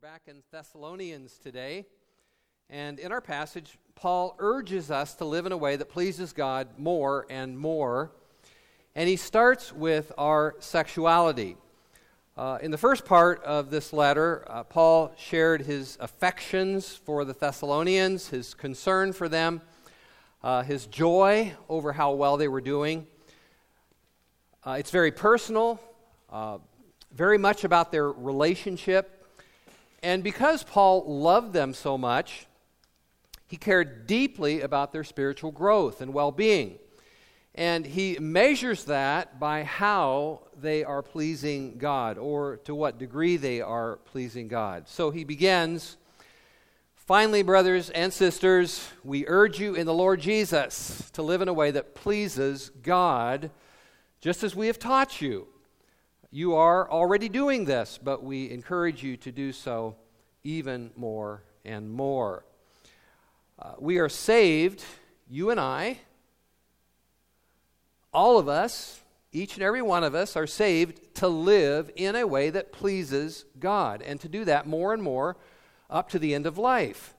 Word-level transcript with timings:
We're 0.00 0.10
back 0.10 0.22
in 0.28 0.42
Thessalonians 0.52 1.38
today. 1.38 1.84
And 2.70 3.00
in 3.00 3.10
our 3.10 3.20
passage, 3.20 3.78
Paul 3.96 4.36
urges 4.38 4.92
us 4.92 5.14
to 5.16 5.24
live 5.24 5.44
in 5.44 5.50
a 5.50 5.56
way 5.56 5.74
that 5.74 5.88
pleases 5.88 6.32
God 6.32 6.68
more 6.78 7.26
and 7.28 7.58
more. 7.58 8.12
And 8.94 9.08
he 9.08 9.16
starts 9.16 9.72
with 9.72 10.12
our 10.16 10.54
sexuality. 10.60 11.56
Uh, 12.36 12.58
in 12.62 12.70
the 12.70 12.78
first 12.78 13.06
part 13.06 13.42
of 13.42 13.70
this 13.70 13.92
letter, 13.92 14.44
uh, 14.46 14.62
Paul 14.62 15.10
shared 15.16 15.62
his 15.62 15.96
affections 16.00 16.94
for 16.94 17.24
the 17.24 17.32
Thessalonians, 17.32 18.28
his 18.28 18.54
concern 18.54 19.12
for 19.12 19.28
them, 19.28 19.62
uh, 20.44 20.62
his 20.62 20.86
joy 20.86 21.54
over 21.68 21.92
how 21.92 22.12
well 22.12 22.36
they 22.36 22.48
were 22.48 22.60
doing. 22.60 23.04
Uh, 24.64 24.76
it's 24.78 24.92
very 24.92 25.10
personal, 25.10 25.80
uh, 26.30 26.58
very 27.12 27.38
much 27.38 27.64
about 27.64 27.90
their 27.90 28.12
relationship 28.12 29.17
and 30.02 30.22
because 30.22 30.62
Paul 30.62 31.04
loved 31.06 31.52
them 31.52 31.74
so 31.74 31.98
much, 31.98 32.46
he 33.46 33.56
cared 33.56 34.06
deeply 34.06 34.60
about 34.60 34.92
their 34.92 35.04
spiritual 35.04 35.50
growth 35.50 36.00
and 36.00 36.12
well 36.12 36.32
being. 36.32 36.78
And 37.54 37.84
he 37.84 38.16
measures 38.20 38.84
that 38.84 39.40
by 39.40 39.64
how 39.64 40.42
they 40.56 40.84
are 40.84 41.02
pleasing 41.02 41.78
God 41.78 42.16
or 42.16 42.58
to 42.58 42.74
what 42.74 42.98
degree 42.98 43.36
they 43.36 43.60
are 43.60 43.96
pleasing 43.96 44.46
God. 44.48 44.88
So 44.88 45.10
he 45.10 45.24
begins 45.24 45.96
Finally, 47.08 47.42
brothers 47.42 47.88
and 47.88 48.12
sisters, 48.12 48.86
we 49.02 49.26
urge 49.28 49.58
you 49.58 49.74
in 49.74 49.86
the 49.86 49.94
Lord 49.94 50.20
Jesus 50.20 51.10
to 51.14 51.22
live 51.22 51.40
in 51.40 51.48
a 51.48 51.52
way 51.54 51.70
that 51.70 51.94
pleases 51.94 52.70
God, 52.82 53.50
just 54.20 54.44
as 54.44 54.54
we 54.54 54.66
have 54.66 54.78
taught 54.78 55.22
you 55.22 55.48
you 56.30 56.54
are 56.54 56.90
already 56.90 57.28
doing 57.28 57.64
this, 57.64 57.98
but 58.02 58.22
we 58.22 58.50
encourage 58.50 59.02
you 59.02 59.16
to 59.18 59.32
do 59.32 59.52
so 59.52 59.96
even 60.44 60.90
more 60.94 61.42
and 61.64 61.90
more. 61.90 62.44
Uh, 63.58 63.72
we 63.78 63.98
are 63.98 64.08
saved, 64.08 64.84
you 65.28 65.50
and 65.50 65.58
I, 65.58 65.98
all 68.12 68.38
of 68.38 68.48
us, 68.48 69.00
each 69.32 69.54
and 69.54 69.62
every 69.62 69.82
one 69.82 70.04
of 70.04 70.14
us, 70.14 70.36
are 70.36 70.46
saved 70.46 71.14
to 71.16 71.28
live 71.28 71.90
in 71.96 72.14
a 72.14 72.26
way 72.26 72.50
that 72.50 72.72
pleases 72.72 73.44
God, 73.58 74.02
and 74.02 74.20
to 74.20 74.28
do 74.28 74.44
that 74.44 74.66
more 74.66 74.92
and 74.92 75.02
more 75.02 75.36
up 75.90 76.10
to 76.10 76.18
the 76.18 76.34
end 76.34 76.46
of 76.46 76.58
life. 76.58 77.14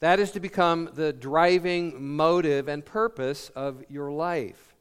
That 0.00 0.18
is 0.18 0.32
to 0.32 0.40
become 0.40 0.90
the 0.94 1.12
driving 1.12 2.16
motive 2.16 2.66
and 2.66 2.84
purpose 2.84 3.50
of 3.54 3.84
your 3.88 4.10
life. 4.10 4.74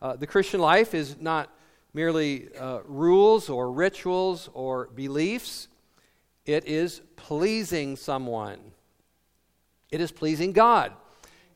Uh, 0.00 0.16
the 0.16 0.26
Christian 0.26 0.60
life 0.60 0.94
is 0.94 1.20
not 1.20 1.50
merely 1.94 2.54
uh, 2.56 2.80
rules 2.84 3.48
or 3.48 3.72
rituals 3.72 4.48
or 4.52 4.88
beliefs. 4.88 5.68
It 6.44 6.66
is 6.66 7.02
pleasing 7.16 7.96
someone, 7.96 8.58
it 9.90 10.00
is 10.00 10.12
pleasing 10.12 10.52
God. 10.52 10.92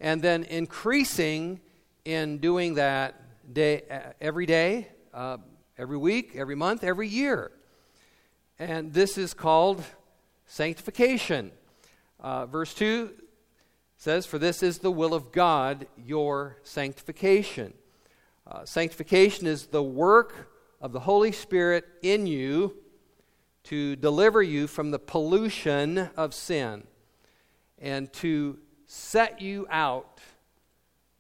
And 0.00 0.20
then 0.20 0.42
increasing 0.44 1.61
in 2.05 2.39
doing 2.39 2.74
that 2.74 3.14
day, 3.55 3.83
uh, 3.89 4.12
every 4.20 4.47
day, 4.47 4.89
uh, 5.14 5.36
every 5.78 5.97
week, 5.97 6.33
every 6.34 6.56
month, 6.56 6.83
every 6.83 7.06
year. 7.06 7.52
And 8.58 8.92
this 8.92 9.17
is 9.17 9.33
called 9.34 9.83
sanctification. 10.46 11.52
Uh, 12.20 12.46
verse 12.46 12.74
2 12.74 13.11
says, 13.96 14.27
For 14.27 14.39
this 14.39 14.62
is 14.62 14.78
the 14.78 14.91
will 14.91 15.14
of 15.14 15.33
God, 15.33 15.86
your 15.96 16.58
sanctification. 16.62 17.74
Uh, 18.53 18.67
sanctification 18.67 19.47
is 19.47 19.69
the 19.69 19.83
work 19.83 20.50
of 20.78 20.92
the 20.92 21.00
Holy 21.00 21.33
Spirit 21.33 21.86
in 22.03 22.27
you 22.27 22.77
to 23.64 23.97
deliver 23.97 24.42
you 24.42 24.67
from 24.67 24.91
the 24.91 24.98
pollution 24.98 26.11
of 26.19 26.34
sin 26.34 26.86
and 27.78 28.12
to 28.12 28.58
set 28.84 29.41
you 29.41 29.67
out 29.70 30.20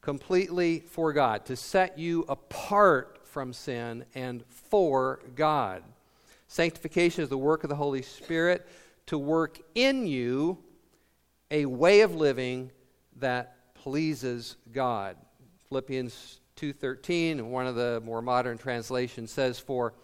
completely 0.02 0.80
for 0.80 1.14
God, 1.14 1.46
to 1.46 1.56
set 1.56 1.98
you 1.98 2.26
apart 2.28 3.20
from 3.24 3.54
sin 3.54 4.04
and 4.14 4.44
for 4.50 5.20
God. 5.34 5.82
Sanctification 6.48 7.22
is 7.22 7.30
the 7.30 7.38
work 7.38 7.64
of 7.64 7.70
the 7.70 7.76
Holy 7.76 8.02
Spirit 8.02 8.68
to 9.06 9.16
work 9.16 9.58
in 9.74 10.06
you 10.06 10.58
a 11.50 11.64
way 11.64 12.02
of 12.02 12.14
living 12.14 12.70
that 13.16 13.74
pleases 13.74 14.56
God. 14.70 15.16
Philippians 15.70 16.41
2:13, 16.62 17.50
one 17.50 17.66
of 17.66 17.74
the 17.74 18.00
more 18.04 18.22
modern 18.22 18.56
translations 18.56 19.32
says 19.32 19.58
for 19.58 19.94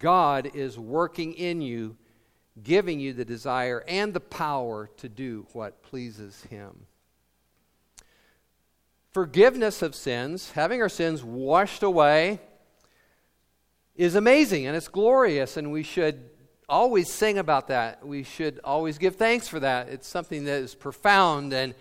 God 0.00 0.50
is 0.52 0.76
working 0.76 1.32
in 1.34 1.62
you, 1.62 1.96
giving 2.60 2.98
you 2.98 3.12
the 3.12 3.24
desire 3.24 3.84
and 3.86 4.12
the 4.12 4.18
power 4.18 4.90
to 4.96 5.08
do 5.08 5.46
what 5.52 5.80
pleases 5.84 6.42
him. 6.50 6.86
Forgiveness 9.12 9.80
of 9.80 9.94
sins, 9.94 10.50
having 10.50 10.82
our 10.82 10.88
sins 10.88 11.22
washed 11.22 11.84
away 11.84 12.40
is 13.94 14.16
amazing 14.16 14.66
and 14.66 14.76
it's 14.76 14.88
glorious 14.88 15.56
and 15.56 15.70
we 15.70 15.84
should 15.84 16.30
always 16.68 17.12
sing 17.12 17.38
about 17.38 17.68
that. 17.68 18.04
We 18.04 18.24
should 18.24 18.58
always 18.64 18.98
give 18.98 19.14
thanks 19.14 19.46
for 19.46 19.60
that. 19.60 19.88
It's 19.88 20.08
something 20.08 20.46
that 20.46 20.62
is 20.62 20.74
profound 20.74 21.52
and 21.52 21.76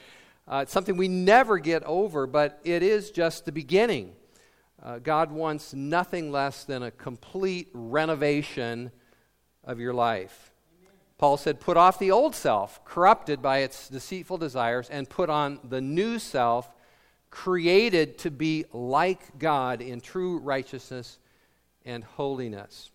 uh, 0.52 0.64
it's 0.64 0.74
something 0.74 0.98
we 0.98 1.08
never 1.08 1.60
get 1.60 1.82
over, 1.86 2.28
but 2.28 2.60
it 2.66 2.84
is 2.84 3.10
just 3.10 3.46
the 3.46 3.54
beginning. 3.54 4.12
Uh, 4.84 5.00
God 5.00 5.32
wants 5.32 5.74
nothing 5.74 6.30
less 6.30 6.66
than 6.66 6.84
a 6.84 6.92
complete 6.92 7.70
renovation 7.72 8.92
of 9.64 9.80
your 9.80 9.94
life. 9.94 10.52
Amen. 10.82 10.92
Paul 11.18 11.38
said, 11.38 11.62
Put 11.62 11.78
off 11.78 12.00
the 12.00 12.12
old 12.12 12.36
self, 12.36 12.84
corrupted 12.84 13.42
by 13.42 13.60
its 13.60 13.88
deceitful 13.88 14.40
desires, 14.40 14.90
and 14.90 15.10
put 15.10 15.30
on 15.30 15.58
the 15.64 15.80
new 15.80 16.20
self, 16.20 16.70
created 17.30 18.18
to 18.18 18.30
be 18.30 18.66
like 18.74 19.40
God 19.40 19.82
in 19.82 20.02
true 20.02 20.40
righteousness 20.40 21.18
and 21.86 22.04
holiness. 22.04 22.92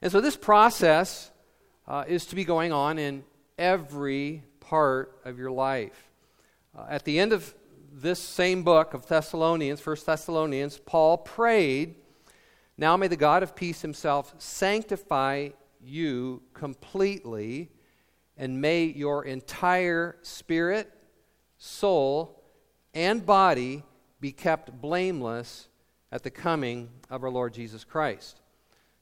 And 0.00 0.10
so, 0.10 0.22
this 0.22 0.38
process 0.38 1.30
uh, 1.86 2.04
is 2.08 2.24
to 2.26 2.34
be 2.34 2.44
going 2.44 2.72
on 2.72 2.98
in 2.98 3.24
every 3.58 4.42
part 4.60 5.20
of 5.26 5.38
your 5.38 5.50
life. 5.50 6.12
Uh, 6.76 6.86
at 6.88 7.04
the 7.04 7.20
end 7.20 7.32
of 7.32 7.54
this 7.92 8.18
same 8.18 8.64
book 8.64 8.94
of 8.94 9.06
Thessalonians, 9.06 9.84
1 9.84 9.96
Thessalonians, 10.04 10.78
Paul 10.78 11.18
prayed, 11.18 11.94
Now 12.76 12.96
may 12.96 13.06
the 13.06 13.16
God 13.16 13.44
of 13.44 13.54
peace 13.54 13.82
himself 13.82 14.34
sanctify 14.38 15.50
you 15.80 16.42
completely, 16.52 17.70
and 18.36 18.60
may 18.60 18.84
your 18.84 19.24
entire 19.24 20.16
spirit, 20.22 20.90
soul, 21.58 22.42
and 22.92 23.24
body 23.24 23.84
be 24.20 24.32
kept 24.32 24.80
blameless 24.80 25.68
at 26.10 26.24
the 26.24 26.30
coming 26.30 26.88
of 27.08 27.22
our 27.22 27.30
Lord 27.30 27.54
Jesus 27.54 27.84
Christ. 27.84 28.40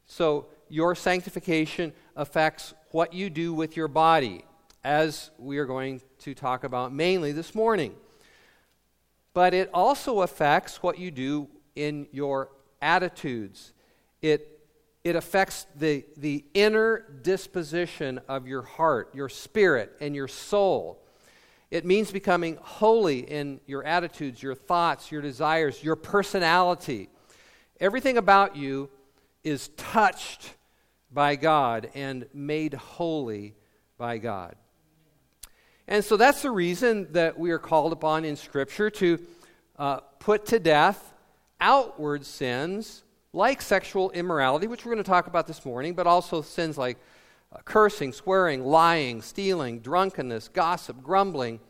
So, 0.04 0.48
your 0.68 0.94
sanctification 0.94 1.92
affects 2.16 2.74
what 2.90 3.14
you 3.14 3.30
do 3.30 3.54
with 3.54 3.76
your 3.76 3.88
body 3.88 4.44
as 4.84 5.30
we 5.38 5.58
are 5.58 5.66
going 5.66 6.00
to 6.18 6.34
talk 6.34 6.64
about 6.64 6.92
mainly 6.92 7.32
this 7.32 7.54
morning. 7.54 7.94
But 9.34 9.54
it 9.54 9.70
also 9.72 10.22
affects 10.22 10.82
what 10.82 10.98
you 10.98 11.10
do 11.10 11.48
in 11.74 12.06
your 12.12 12.50
attitudes. 12.80 13.72
It, 14.20 14.60
it 15.04 15.16
affects 15.16 15.66
the, 15.76 16.04
the 16.16 16.44
inner 16.52 17.06
disposition 17.22 18.20
of 18.28 18.46
your 18.46 18.62
heart, 18.62 19.14
your 19.14 19.28
spirit, 19.28 19.96
and 20.00 20.14
your 20.14 20.28
soul. 20.28 21.02
It 21.70 21.86
means 21.86 22.10
becoming 22.10 22.58
holy 22.60 23.20
in 23.20 23.60
your 23.66 23.84
attitudes, 23.84 24.42
your 24.42 24.54
thoughts, 24.54 25.10
your 25.10 25.22
desires, 25.22 25.82
your 25.82 25.96
personality. 25.96 27.08
Everything 27.80 28.18
about 28.18 28.56
you 28.56 28.90
is 29.42 29.68
touched 29.76 30.54
by 31.10 31.36
God 31.36 31.90
and 31.94 32.26
made 32.34 32.74
holy 32.74 33.54
by 33.96 34.18
God. 34.18 34.56
And 35.92 36.02
so 36.02 36.16
that's 36.16 36.40
the 36.40 36.50
reason 36.50 37.08
that 37.12 37.38
we 37.38 37.50
are 37.50 37.58
called 37.58 37.92
upon 37.92 38.24
in 38.24 38.34
Scripture 38.34 38.88
to 38.88 39.18
uh, 39.78 39.96
put 40.20 40.46
to 40.46 40.58
death 40.58 41.12
outward 41.60 42.24
sins 42.24 43.04
like 43.34 43.60
sexual 43.60 44.10
immorality, 44.12 44.66
which 44.66 44.86
we're 44.86 44.94
going 44.94 45.04
to 45.04 45.10
talk 45.10 45.26
about 45.26 45.46
this 45.46 45.66
morning, 45.66 45.92
but 45.92 46.06
also 46.06 46.40
sins 46.40 46.78
like 46.78 46.96
uh, 47.54 47.58
cursing, 47.66 48.14
swearing, 48.14 48.64
lying, 48.64 49.20
stealing, 49.20 49.80
drunkenness, 49.80 50.48
gossip, 50.48 51.02
grumbling. 51.02 51.60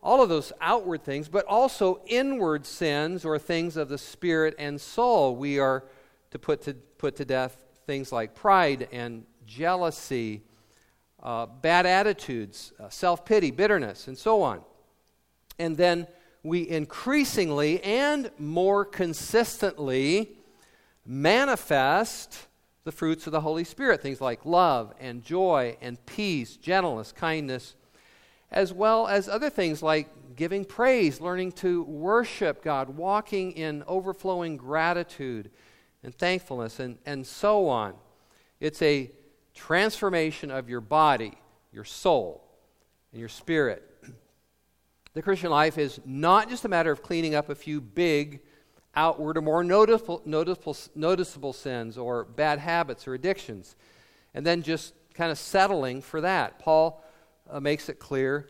All 0.00 0.22
of 0.22 0.28
those 0.28 0.52
outward 0.60 1.02
things, 1.02 1.28
but 1.28 1.44
also 1.46 2.02
inward 2.06 2.64
sins 2.64 3.24
or 3.24 3.36
things 3.36 3.76
of 3.76 3.88
the 3.88 3.98
spirit 3.98 4.54
and 4.60 4.80
soul. 4.80 5.34
We 5.34 5.58
are 5.58 5.82
to 6.30 6.38
put 6.38 6.62
to, 6.62 6.74
put 6.74 7.16
to 7.16 7.24
death 7.24 7.64
things 7.84 8.12
like 8.12 8.36
pride 8.36 8.86
and 8.92 9.24
jealousy 9.44 10.42
uh, 11.22 11.46
bad 11.46 11.86
attitudes, 11.86 12.72
uh, 12.80 12.88
self 12.88 13.24
pity, 13.24 13.50
bitterness, 13.50 14.08
and 14.08 14.18
so 14.18 14.42
on. 14.42 14.60
And 15.58 15.76
then 15.76 16.06
we 16.42 16.68
increasingly 16.68 17.82
and 17.82 18.30
more 18.38 18.84
consistently 18.84 20.32
manifest 21.06 22.46
the 22.84 22.92
fruits 22.92 23.26
of 23.26 23.32
the 23.32 23.40
Holy 23.40 23.64
Spirit, 23.64 24.02
things 24.02 24.20
like 24.20 24.44
love 24.44 24.92
and 24.98 25.22
joy 25.22 25.76
and 25.80 26.04
peace, 26.04 26.56
gentleness, 26.56 27.12
kindness, 27.12 27.76
as 28.50 28.72
well 28.72 29.06
as 29.06 29.28
other 29.28 29.50
things 29.50 29.82
like 29.82 30.08
giving 30.34 30.64
praise, 30.64 31.20
learning 31.20 31.52
to 31.52 31.84
worship 31.84 32.62
God, 32.62 32.90
walking 32.90 33.52
in 33.52 33.84
overflowing 33.86 34.56
gratitude 34.56 35.50
and 36.02 36.12
thankfulness, 36.12 36.80
and, 36.80 36.98
and 37.06 37.24
so 37.24 37.68
on. 37.68 37.94
It's 38.58 38.82
a 38.82 39.10
transformation 39.54 40.50
of 40.50 40.68
your 40.68 40.80
body, 40.80 41.34
your 41.72 41.84
soul, 41.84 42.42
and 43.12 43.20
your 43.20 43.28
spirit. 43.28 43.88
The 45.14 45.22
Christian 45.22 45.50
life 45.50 45.76
is 45.76 46.00
not 46.06 46.48
just 46.48 46.64
a 46.64 46.68
matter 46.68 46.90
of 46.90 47.02
cleaning 47.02 47.34
up 47.34 47.50
a 47.50 47.54
few 47.54 47.80
big, 47.80 48.40
outward, 48.94 49.36
or 49.36 49.42
more 49.42 49.62
noticeable, 49.62 50.22
noticeable, 50.24 50.76
noticeable 50.94 51.52
sins 51.52 51.98
or 51.98 52.24
bad 52.24 52.58
habits 52.58 53.06
or 53.06 53.14
addictions, 53.14 53.76
and 54.32 54.46
then 54.46 54.62
just 54.62 54.94
kind 55.12 55.30
of 55.30 55.38
settling 55.38 56.00
for 56.00 56.22
that. 56.22 56.58
Paul 56.58 57.04
uh, 57.50 57.60
makes 57.60 57.88
it 57.88 57.98
clear 57.98 58.48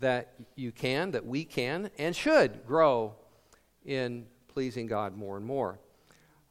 that 0.00 0.34
you 0.56 0.72
can, 0.72 1.10
that 1.12 1.24
we 1.24 1.44
can, 1.44 1.90
and 1.98 2.14
should 2.14 2.66
grow 2.66 3.14
in 3.84 4.26
pleasing 4.48 4.86
God 4.86 5.16
more 5.16 5.36
and 5.36 5.46
more. 5.46 5.78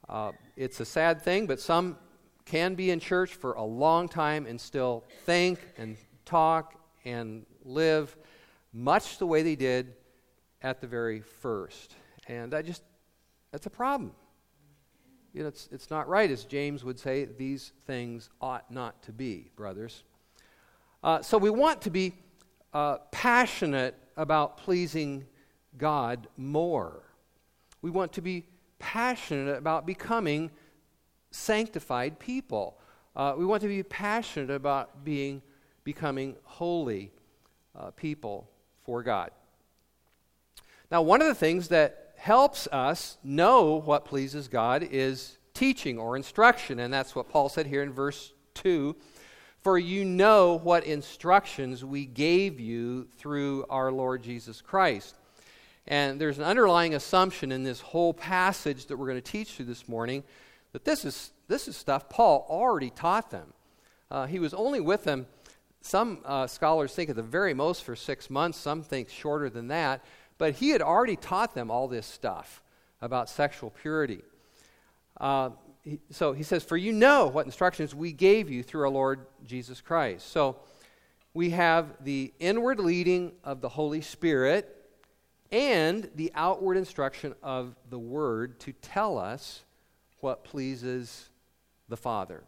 Uh, 0.08 0.32
it's 0.56 0.80
a 0.80 0.84
sad 0.84 1.22
thing, 1.22 1.46
but 1.46 1.60
some 1.60 1.96
can 2.50 2.74
be 2.74 2.90
in 2.90 2.98
church 2.98 3.34
for 3.34 3.52
a 3.52 3.62
long 3.62 4.08
time 4.08 4.46
and 4.46 4.60
still 4.60 5.04
think 5.24 5.58
and 5.76 5.96
talk 6.24 6.74
and 7.04 7.44
live 7.64 8.16
much 8.72 9.18
the 9.18 9.26
way 9.26 9.42
they 9.42 9.54
did 9.54 9.94
at 10.62 10.80
the 10.80 10.86
very 10.86 11.20
first. 11.20 11.94
And 12.26 12.54
I 12.54 12.62
just, 12.62 12.82
that's 13.52 13.66
a 13.66 13.70
problem. 13.70 14.12
You 15.34 15.42
know, 15.42 15.48
it's, 15.48 15.68
it's 15.70 15.90
not 15.90 16.08
right, 16.08 16.30
as 16.30 16.44
James 16.44 16.84
would 16.84 16.98
say, 16.98 17.26
these 17.26 17.72
things 17.86 18.30
ought 18.40 18.70
not 18.70 19.02
to 19.02 19.12
be, 19.12 19.50
brothers. 19.54 20.02
Uh, 21.04 21.20
so 21.20 21.36
we 21.36 21.50
want 21.50 21.82
to 21.82 21.90
be 21.90 22.14
uh, 22.72 22.98
passionate 23.12 23.94
about 24.16 24.56
pleasing 24.56 25.26
God 25.76 26.26
more. 26.36 27.02
We 27.82 27.90
want 27.90 28.14
to 28.14 28.22
be 28.22 28.46
passionate 28.78 29.56
about 29.56 29.86
becoming 29.86 30.50
sanctified 31.30 32.18
people. 32.18 32.78
Uh, 33.14 33.34
we 33.36 33.44
want 33.44 33.62
to 33.62 33.68
be 33.68 33.82
passionate 33.82 34.50
about 34.50 35.04
being 35.04 35.42
becoming 35.84 36.36
holy 36.44 37.10
uh, 37.74 37.90
people 37.92 38.48
for 38.84 39.02
God. 39.02 39.30
Now, 40.90 41.02
one 41.02 41.20
of 41.20 41.28
the 41.28 41.34
things 41.34 41.68
that 41.68 42.12
helps 42.16 42.66
us 42.68 43.18
know 43.22 43.80
what 43.80 44.04
pleases 44.04 44.48
God 44.48 44.86
is 44.90 45.38
teaching 45.54 45.98
or 45.98 46.16
instruction, 46.16 46.78
and 46.78 46.92
that's 46.92 47.14
what 47.14 47.28
Paul 47.28 47.48
said 47.48 47.66
here 47.66 47.82
in 47.82 47.92
verse 47.92 48.32
2 48.54 48.96
For 49.60 49.78
you 49.78 50.04
know 50.04 50.58
what 50.58 50.84
instructions 50.84 51.84
we 51.84 52.06
gave 52.06 52.60
you 52.60 53.08
through 53.18 53.64
our 53.70 53.90
Lord 53.92 54.22
Jesus 54.22 54.60
Christ. 54.60 55.14
And 55.86 56.20
there's 56.20 56.38
an 56.38 56.44
underlying 56.44 56.94
assumption 56.94 57.50
in 57.50 57.64
this 57.64 57.80
whole 57.80 58.12
passage 58.12 58.86
that 58.86 58.96
we're 58.96 59.06
going 59.06 59.22
to 59.22 59.32
teach 59.32 59.58
you 59.58 59.64
this 59.64 59.88
morning 59.88 60.22
that 60.72 60.84
this 60.84 61.04
is, 61.04 61.32
this 61.48 61.68
is 61.68 61.76
stuff 61.76 62.08
Paul 62.08 62.46
already 62.48 62.90
taught 62.90 63.30
them. 63.30 63.52
Uh, 64.10 64.26
he 64.26 64.38
was 64.38 64.54
only 64.54 64.80
with 64.80 65.04
them 65.04 65.26
some 65.80 66.18
uh, 66.24 66.46
scholars 66.46 66.94
think 66.94 67.10
at 67.10 67.16
the 67.16 67.22
very 67.22 67.54
most 67.54 67.84
for 67.84 67.96
six 67.96 68.28
months, 68.28 68.58
some 68.58 68.82
think 68.82 69.08
shorter 69.08 69.48
than 69.48 69.68
that. 69.68 70.04
But 70.36 70.54
he 70.54 70.70
had 70.70 70.82
already 70.82 71.16
taught 71.16 71.54
them 71.54 71.70
all 71.70 71.88
this 71.88 72.06
stuff 72.06 72.62
about 73.00 73.28
sexual 73.28 73.70
purity. 73.70 74.22
Uh, 75.20 75.50
he, 75.82 76.00
so 76.10 76.32
he 76.32 76.42
says, 76.42 76.62
For 76.62 76.76
you 76.76 76.92
know 76.92 77.26
what 77.26 77.46
instructions 77.46 77.94
we 77.94 78.12
gave 78.12 78.50
you 78.50 78.62
through 78.62 78.82
our 78.82 78.88
Lord 78.88 79.26
Jesus 79.44 79.80
Christ. 79.80 80.30
So 80.30 80.56
we 81.34 81.50
have 81.50 81.94
the 82.04 82.32
inward 82.38 82.80
leading 82.80 83.32
of 83.44 83.60
the 83.60 83.68
Holy 83.68 84.00
Spirit 84.00 84.74
and 85.50 86.10
the 86.14 86.30
outward 86.34 86.76
instruction 86.76 87.34
of 87.42 87.74
the 87.88 87.98
Word 87.98 88.60
to 88.60 88.72
tell 88.72 89.18
us 89.18 89.64
what 90.20 90.44
pleases 90.44 91.28
the 91.88 91.96
Father. 91.96 92.42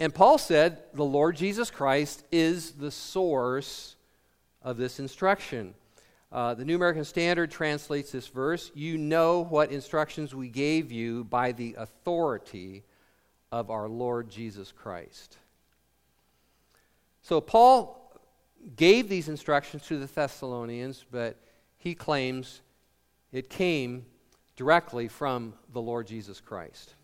And 0.00 0.14
Paul 0.14 0.38
said 0.38 0.82
the 0.94 1.04
Lord 1.04 1.36
Jesus 1.36 1.70
Christ 1.70 2.24
is 2.32 2.72
the 2.72 2.90
source 2.90 3.96
of 4.60 4.76
this 4.76 4.98
instruction. 4.98 5.74
Uh, 6.32 6.54
the 6.54 6.64
New 6.64 6.76
American 6.76 7.04
Standard 7.04 7.50
translates 7.50 8.10
this 8.10 8.26
verse 8.26 8.72
You 8.74 8.98
know 8.98 9.44
what 9.44 9.70
instructions 9.70 10.34
we 10.34 10.48
gave 10.48 10.90
you 10.90 11.24
by 11.24 11.52
the 11.52 11.74
authority 11.78 12.84
of 13.52 13.70
our 13.70 13.88
Lord 13.88 14.30
Jesus 14.30 14.72
Christ. 14.72 15.36
So, 17.20 17.40
Paul 17.40 17.98
gave 18.74 19.08
these 19.08 19.28
instructions 19.28 19.86
to 19.86 19.98
the 19.98 20.06
Thessalonians, 20.06 21.04
but 21.10 21.36
he 21.76 21.94
claims 21.94 22.62
it 23.30 23.50
came 23.50 24.06
directly 24.62 25.08
from 25.08 25.54
the 25.72 25.80
Lord 25.80 26.06
Jesus 26.06 26.40
Christ. 26.40 26.94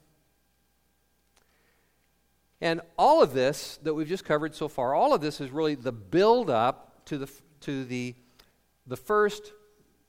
And 2.60 2.80
all 2.96 3.20
of 3.20 3.32
this 3.32 3.80
that 3.82 3.94
we've 3.94 4.06
just 4.06 4.24
covered 4.24 4.54
so 4.54 4.68
far, 4.68 4.94
all 4.94 5.12
of 5.12 5.20
this 5.20 5.40
is 5.40 5.50
really 5.50 5.74
the 5.74 5.90
build 5.90 6.50
up 6.50 7.04
to 7.06 7.18
the, 7.18 7.28
to 7.62 7.84
the, 7.84 8.14
the 8.86 8.96
first 8.96 9.52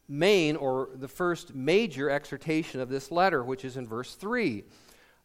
main 0.08 0.58
or 0.58 0.90
the 0.94 1.08
first 1.08 1.56
major 1.56 2.08
exhortation 2.08 2.82
of 2.82 2.90
this 2.90 3.10
letter, 3.10 3.44
which 3.44 3.66
is 3.66 3.78
in 3.78 3.88
verse 3.88 4.14
3. 4.14 4.64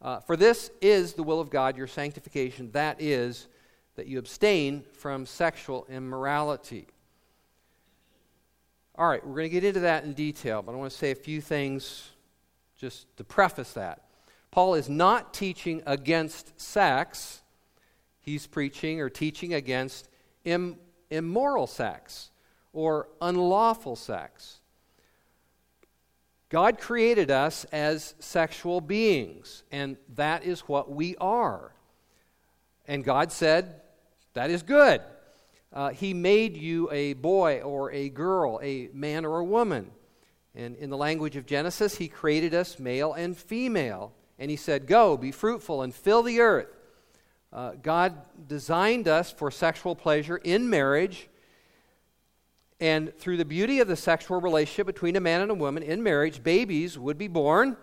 Uh, 0.01 0.21
For 0.21 0.35
this 0.35 0.71
is 0.81 1.13
the 1.13 1.23
will 1.23 1.43
of 1.43 1.51
God, 1.51 1.77
your 1.77 1.87
sanctification, 1.87 2.71
that 2.73 3.03
is, 3.03 3.49
that 3.97 4.07
you 4.07 4.19
abstain 4.19 4.83
from 4.95 5.27
sexual 5.27 5.87
immorality. 5.91 6.87
All 8.97 9.07
right, 9.07 9.23
we're 9.23 9.35
going 9.35 9.51
to 9.51 9.61
get 9.61 9.65
into 9.65 9.81
that 9.81 10.05
in 10.05 10.15
detail, 10.15 10.63
but 10.63 10.73
I 10.73 10.77
want 10.77 10.91
to 10.91 10.97
say 10.97 11.11
a 11.11 11.15
few 11.15 11.43
things 11.43 12.13
just 12.79 13.15
to 13.17 13.25
preface 13.25 13.73
that. 13.73 14.03
Paul 14.51 14.75
is 14.75 14.89
not 14.89 15.35
teaching 15.35 15.83
against 15.87 16.61
sex, 16.61 17.43
he's 18.21 18.47
preaching 18.47 19.01
or 19.01 19.11
teaching 19.11 19.55
against 19.55 20.09
Im- 20.45 20.77
immoral 21.11 21.67
sex 21.67 22.31
or 22.73 23.09
unlawful 23.21 23.97
sex. 23.97 24.61
God 26.51 26.79
created 26.79 27.31
us 27.31 27.65
as 27.73 28.15
sexual 28.21 28.81
beings, 28.81 29.65
and 29.73 29.97
that 30.15 30.45
is 30.45 30.61
what 30.61 30.91
we 30.91 31.17
are. 31.17 31.73
And 32.87 33.03
God 33.03 33.33
said, 33.33 33.81
That 34.35 34.51
is 34.51 34.63
good. 34.63 35.01
Uh, 35.73 35.89
he 35.89 36.15
made 36.15 36.57
you 36.57 36.89
a 36.93 37.15
boy 37.15 37.61
or 37.63 37.91
a 37.91 38.09
girl, 38.09 38.61
a 38.63 38.89
man 38.93 39.25
or 39.25 39.41
a 39.41 39.45
woman. 39.45 39.91
And 40.55 40.77
in 40.77 40.91
the 40.91 40.97
language 40.97 41.37
of 41.37 41.47
Genesis, 41.47 41.97
He 41.97 42.09
created 42.09 42.55
us 42.55 42.79
male 42.79 43.13
and 43.13 43.37
female. 43.37 44.13
And 44.39 44.51
he 44.51 44.57
said, 44.57 44.87
Go, 44.87 45.17
be 45.17 45.31
fruitful, 45.31 45.83
and 45.83 45.95
fill 45.95 46.23
the 46.23 46.41
earth. 46.41 46.69
Uh, 47.53 47.73
God 47.81 48.15
designed 48.49 49.07
us 49.07 49.31
for 49.31 49.51
sexual 49.51 49.95
pleasure 49.95 50.37
in 50.39 50.69
marriage. 50.69 51.29
And 52.81 53.17
through 53.17 53.37
the 53.37 53.45
beauty 53.45 53.79
of 53.79 53.87
the 53.87 53.97
sexual 53.97 54.41
relationship 54.41 54.87
between 54.87 55.15
a 55.15 55.21
man 55.21 55.41
and 55.41 55.51
a 55.51 55.55
woman 55.55 55.83
in 55.83 56.03
marriage, 56.03 56.43
babies 56.43 56.99
would 56.99 57.17
be 57.17 57.29
born, 57.29 57.77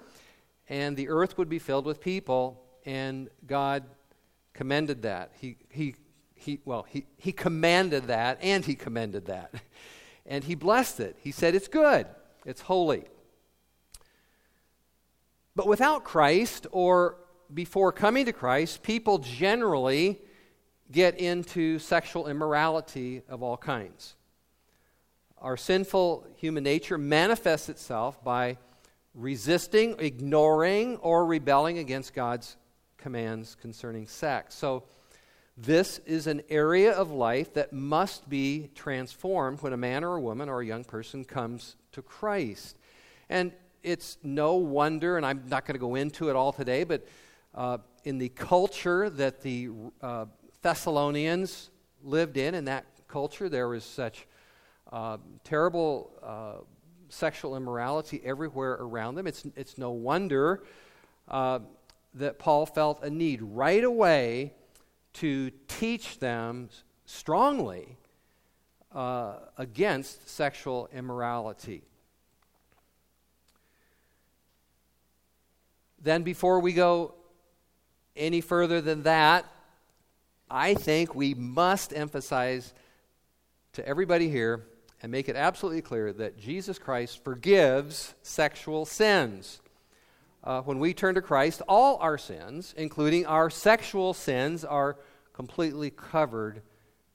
and 0.67 0.97
the 0.97 1.07
earth 1.07 1.37
would 1.37 1.47
be 1.47 1.59
filled 1.59 1.85
with 1.85 2.01
people. 2.01 2.61
And 2.85 3.29
God 3.47 3.83
commended 4.53 5.03
that. 5.03 5.31
He, 5.39 5.55
he, 5.69 5.95
he, 6.35 6.59
well, 6.65 6.85
he, 6.89 7.05
he 7.17 7.31
commanded 7.31 8.07
that, 8.07 8.39
and 8.41 8.65
he 8.65 8.75
commended 8.75 9.25
that. 9.27 9.53
And 10.23 10.43
he 10.43 10.53
blessed 10.53 10.99
it. 10.99 11.17
He 11.19 11.31
said, 11.31 11.55
It's 11.55 11.67
good, 11.67 12.05
it's 12.45 12.61
holy. 12.61 13.05
But 15.55 15.67
without 15.67 16.03
Christ 16.03 16.67
or 16.71 17.17
before 17.53 17.91
coming 17.91 18.25
to 18.25 18.33
Christ, 18.33 18.83
people 18.83 19.17
generally 19.17 20.19
get 20.91 21.19
into 21.19 21.79
sexual 21.79 22.27
immorality 22.27 23.21
of 23.29 23.43
all 23.43 23.57
kinds. 23.57 24.15
Our 25.37 25.57
sinful 25.57 26.27
human 26.35 26.63
nature 26.63 26.97
manifests 26.97 27.69
itself 27.69 28.23
by 28.23 28.57
resisting, 29.13 29.95
ignoring, 29.99 30.97
or 30.97 31.25
rebelling 31.25 31.79
against 31.79 32.13
God's 32.13 32.57
commands 32.97 33.55
concerning 33.59 34.07
sex. 34.07 34.55
So, 34.55 34.83
this 35.61 35.99
is 36.07 36.25
an 36.25 36.41
area 36.49 36.91
of 36.91 37.11
life 37.11 37.53
that 37.53 37.71
must 37.71 38.27
be 38.27 38.71
transformed 38.73 39.61
when 39.61 39.73
a 39.73 39.77
man 39.77 40.03
or 40.03 40.15
a 40.15 40.21
woman 40.21 40.49
or 40.49 40.61
a 40.61 40.65
young 40.65 40.83
person 40.83 41.23
comes 41.23 41.75
to 41.91 42.01
Christ. 42.01 42.77
And 43.29 43.51
it's 43.83 44.17
no 44.23 44.55
wonder, 44.55 45.17
and 45.17 45.25
I'm 45.25 45.43
not 45.47 45.65
going 45.65 45.75
to 45.75 45.79
go 45.79 45.93
into 45.93 46.29
it 46.29 46.35
all 46.35 46.51
today, 46.51 46.83
but 46.83 47.05
uh, 47.53 47.77
in 48.03 48.17
the 48.17 48.29
culture 48.29 49.07
that 49.11 49.41
the 49.41 49.69
uh, 50.01 50.25
Thessalonians 50.63 51.69
lived 52.03 52.37
in, 52.37 52.55
in 52.55 52.65
that 52.65 52.85
culture, 53.07 53.47
there 53.47 53.67
was 53.67 53.83
such 53.83 54.25
uh, 54.91 55.17
terrible 55.43 56.11
uh, 56.23 56.63
sexual 57.09 57.55
immorality 57.55 58.19
everywhere 58.25 58.77
around 58.79 59.13
them. 59.13 59.27
It's, 59.27 59.43
it's 59.55 59.77
no 59.77 59.91
wonder 59.91 60.63
uh, 61.27 61.59
that 62.15 62.39
Paul 62.39 62.65
felt 62.65 63.03
a 63.03 63.11
need 63.11 63.43
right 63.43 63.83
away 63.83 64.53
to 65.13 65.51
teach 65.67 66.19
them 66.19 66.69
strongly 67.05 67.97
uh, 68.93 69.35
against 69.57 70.29
sexual 70.29 70.89
immorality. 70.93 71.83
Then, 76.01 76.23
before 76.23 76.59
we 76.59 76.73
go 76.73 77.13
any 78.15 78.41
further 78.41 78.81
than 78.81 79.03
that, 79.03 79.45
I 80.49 80.73
think 80.73 81.15
we 81.15 81.33
must 81.33 81.93
emphasize 81.95 82.73
to 83.73 83.87
everybody 83.87 84.29
here 84.29 84.65
and 85.01 85.11
make 85.11 85.29
it 85.29 85.35
absolutely 85.35 85.81
clear 85.81 86.11
that 86.13 86.37
Jesus 86.37 86.77
Christ 86.77 87.23
forgives 87.23 88.13
sexual 88.21 88.85
sins. 88.85 89.61
Uh, 90.43 90.61
when 90.61 90.79
we 90.79 90.93
turn 90.93 91.15
to 91.15 91.21
Christ, 91.21 91.61
all 91.67 91.97
our 91.97 92.17
sins, 92.17 92.73
including 92.75 93.27
our 93.27 93.49
sexual 93.49 94.13
sins, 94.13 94.65
are 94.65 94.97
completely 95.33 95.91
covered 95.91 96.63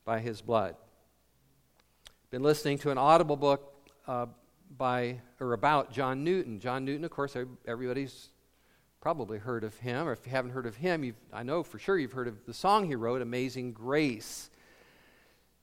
by 0.04 0.20
his 0.20 0.40
blood. 0.40 0.76
Been 2.30 2.42
listening 2.42 2.78
to 2.78 2.90
an 2.90 2.98
audible 2.98 3.36
book 3.36 3.90
uh, 4.06 4.26
by 4.76 5.20
or 5.40 5.52
about 5.54 5.92
John 5.92 6.22
Newton. 6.22 6.60
John 6.60 6.84
Newton, 6.84 7.04
of 7.04 7.10
course, 7.10 7.36
everybody's 7.66 8.30
probably 9.00 9.38
heard 9.38 9.64
of 9.64 9.76
him, 9.78 10.08
or 10.08 10.12
if 10.12 10.24
you 10.24 10.30
haven't 10.30 10.52
heard 10.52 10.66
of 10.66 10.76
him, 10.76 11.14
I 11.32 11.42
know 11.42 11.62
for 11.62 11.78
sure 11.78 11.98
you've 11.98 12.12
heard 12.12 12.28
of 12.28 12.44
the 12.46 12.54
song 12.54 12.86
he 12.86 12.94
wrote, 12.94 13.22
Amazing 13.22 13.72
Grace. 13.72 14.50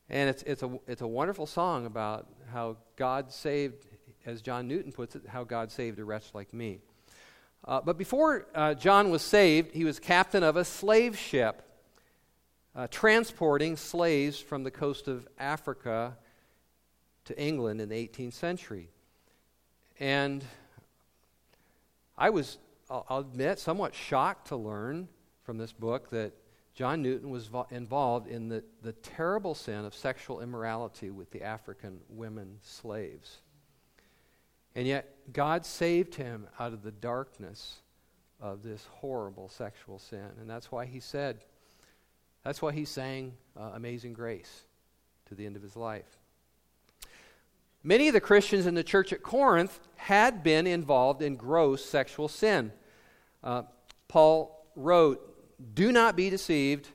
And 0.10 0.30
it's, 0.30 0.44
it's, 0.44 0.64
a, 0.64 0.80
it's 0.88 1.02
a 1.02 1.08
wonderful 1.08 1.46
song 1.46 1.86
about 1.86 2.28
how 2.52 2.78
God 2.98 3.32
saved, 3.32 3.86
as 4.26 4.42
John 4.42 4.68
Newton 4.68 4.92
puts 4.92 5.16
it, 5.16 5.24
how 5.28 5.46
God 5.46 5.72
saved 5.72 6.00
a 6.00 6.06
wretch 6.06 6.26
like 6.34 6.54
me. 6.54 6.82
Uh, 7.66 7.82
but 7.82 7.98
before 7.98 8.46
uh, 8.54 8.74
John 8.74 9.10
was 9.10 9.22
saved, 9.22 9.74
he 9.74 9.86
was 9.86 10.00
captain 10.00 10.44
of 10.44 10.58
a 10.58 10.66
slave 10.66 11.18
ship 11.18 11.62
uh, 12.76 12.88
transporting 12.90 13.78
slaves 13.78 14.40
from 14.40 14.64
the 14.64 14.72
coast 14.72 15.08
of 15.08 15.28
Africa 15.38 16.18
to 17.26 17.40
England 17.40 17.80
in 17.80 17.90
the 17.90 17.96
18th 17.96 18.34
century. 18.34 18.90
And 20.00 20.44
I 22.18 22.32
was 22.32 22.58
I'll 22.90 23.20
admit, 23.20 23.60
somewhat 23.60 23.96
shocked 23.96 24.50
to 24.50 24.56
learn 24.56 25.08
from 25.44 25.58
this 25.58 25.74
book 25.74 26.10
that 26.12 26.34
John 26.76 27.02
Newton 27.02 27.30
was 27.30 27.48
vo- 27.48 27.68
involved 27.72 28.28
in 28.28 28.50
the, 28.50 28.64
the 28.82 28.94
terrible 28.94 29.56
sin 29.56 29.86
of 29.86 29.96
sexual 29.96 30.42
immorality 30.42 31.10
with 31.10 31.32
the 31.32 31.42
African 31.42 32.00
women 32.10 32.60
slaves. 32.62 33.40
And 34.76 34.88
yet, 34.88 35.16
God 35.32 35.66
saved 35.66 36.16
him 36.16 36.48
out 36.60 36.74
of 36.74 36.84
the 36.84 36.92
darkness 36.92 37.82
of 38.40 38.64
this 38.64 38.88
horrible 38.92 39.50
sexual 39.50 40.00
sin. 40.00 40.30
And 40.40 40.50
that's 40.50 40.72
why 40.72 40.86
he 40.86 41.00
said, 41.00 41.40
that's 42.44 42.62
why 42.62 42.74
he 42.74 42.86
sang 42.86 43.34
uh, 43.58 43.72
Amazing 43.74 44.14
Grace 44.14 44.66
to 45.28 45.36
the 45.36 45.46
end 45.46 45.56
of 45.56 45.62
his 45.62 45.76
life. 45.76 46.18
Many 47.84 48.08
of 48.08 48.14
the 48.14 48.22
Christians 48.22 48.66
in 48.66 48.76
the 48.76 48.84
church 48.84 49.14
at 49.14 49.24
Corinth 49.24 49.80
had 49.96 50.44
been 50.44 50.68
involved 50.68 51.22
in 51.22 51.36
gross 51.36 51.84
sexual 51.84 52.28
sin. 52.28 52.72
Uh, 53.44 53.64
Paul 54.08 54.66
wrote, 54.76 55.20
Do 55.74 55.92
not 55.92 56.16
be 56.16 56.30
deceived. 56.30 56.90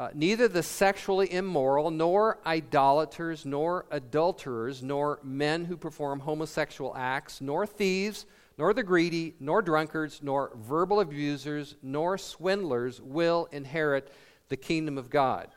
Uh, 0.00 0.08
neither 0.14 0.48
the 0.48 0.62
sexually 0.62 1.30
immoral, 1.30 1.90
nor 1.90 2.38
idolaters, 2.46 3.44
nor 3.44 3.84
adulterers, 3.90 4.82
nor 4.82 5.18
men 5.22 5.66
who 5.66 5.76
perform 5.76 6.20
homosexual 6.20 6.96
acts, 6.96 7.42
nor 7.42 7.66
thieves, 7.66 8.24
nor 8.56 8.72
the 8.72 8.82
greedy, 8.82 9.34
nor 9.40 9.60
drunkards, 9.60 10.20
nor 10.22 10.52
verbal 10.56 11.00
abusers, 11.00 11.76
nor 11.82 12.16
swindlers 12.16 12.98
will 13.02 13.46
inherit 13.52 14.10
the 14.48 14.56
kingdom 14.56 14.96
of 14.96 15.10
God. 15.10 15.48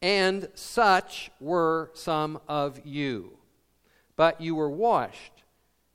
And 0.00 0.48
such 0.54 1.30
were 1.38 1.90
some 1.92 2.40
of 2.48 2.80
you. 2.86 3.36
But 4.16 4.40
you 4.40 4.54
were 4.54 4.70
washed, 4.70 5.42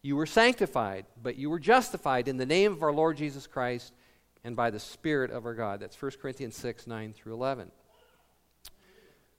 you 0.04 0.16
were 0.16 0.28
sanctified, 0.28 1.08
but 1.24 1.38
you 1.38 1.50
were 1.50 1.60
justified 1.60 2.28
in 2.28 2.38
the 2.38 2.46
name 2.46 2.72
of 2.72 2.84
our 2.84 2.94
Lord 2.94 3.18
Jesus 3.18 3.48
Christ 3.48 3.94
and 4.44 4.56
by 4.56 4.70
the 4.70 4.80
Spirit 4.80 5.32
of 5.32 5.46
our 5.46 5.54
God. 5.54 5.80
That's 5.80 6.00
1 6.02 6.12
Corinthians 6.22 6.56
6 6.56 6.88
9 6.88 7.14
through 7.14 7.34
11. 7.34 7.72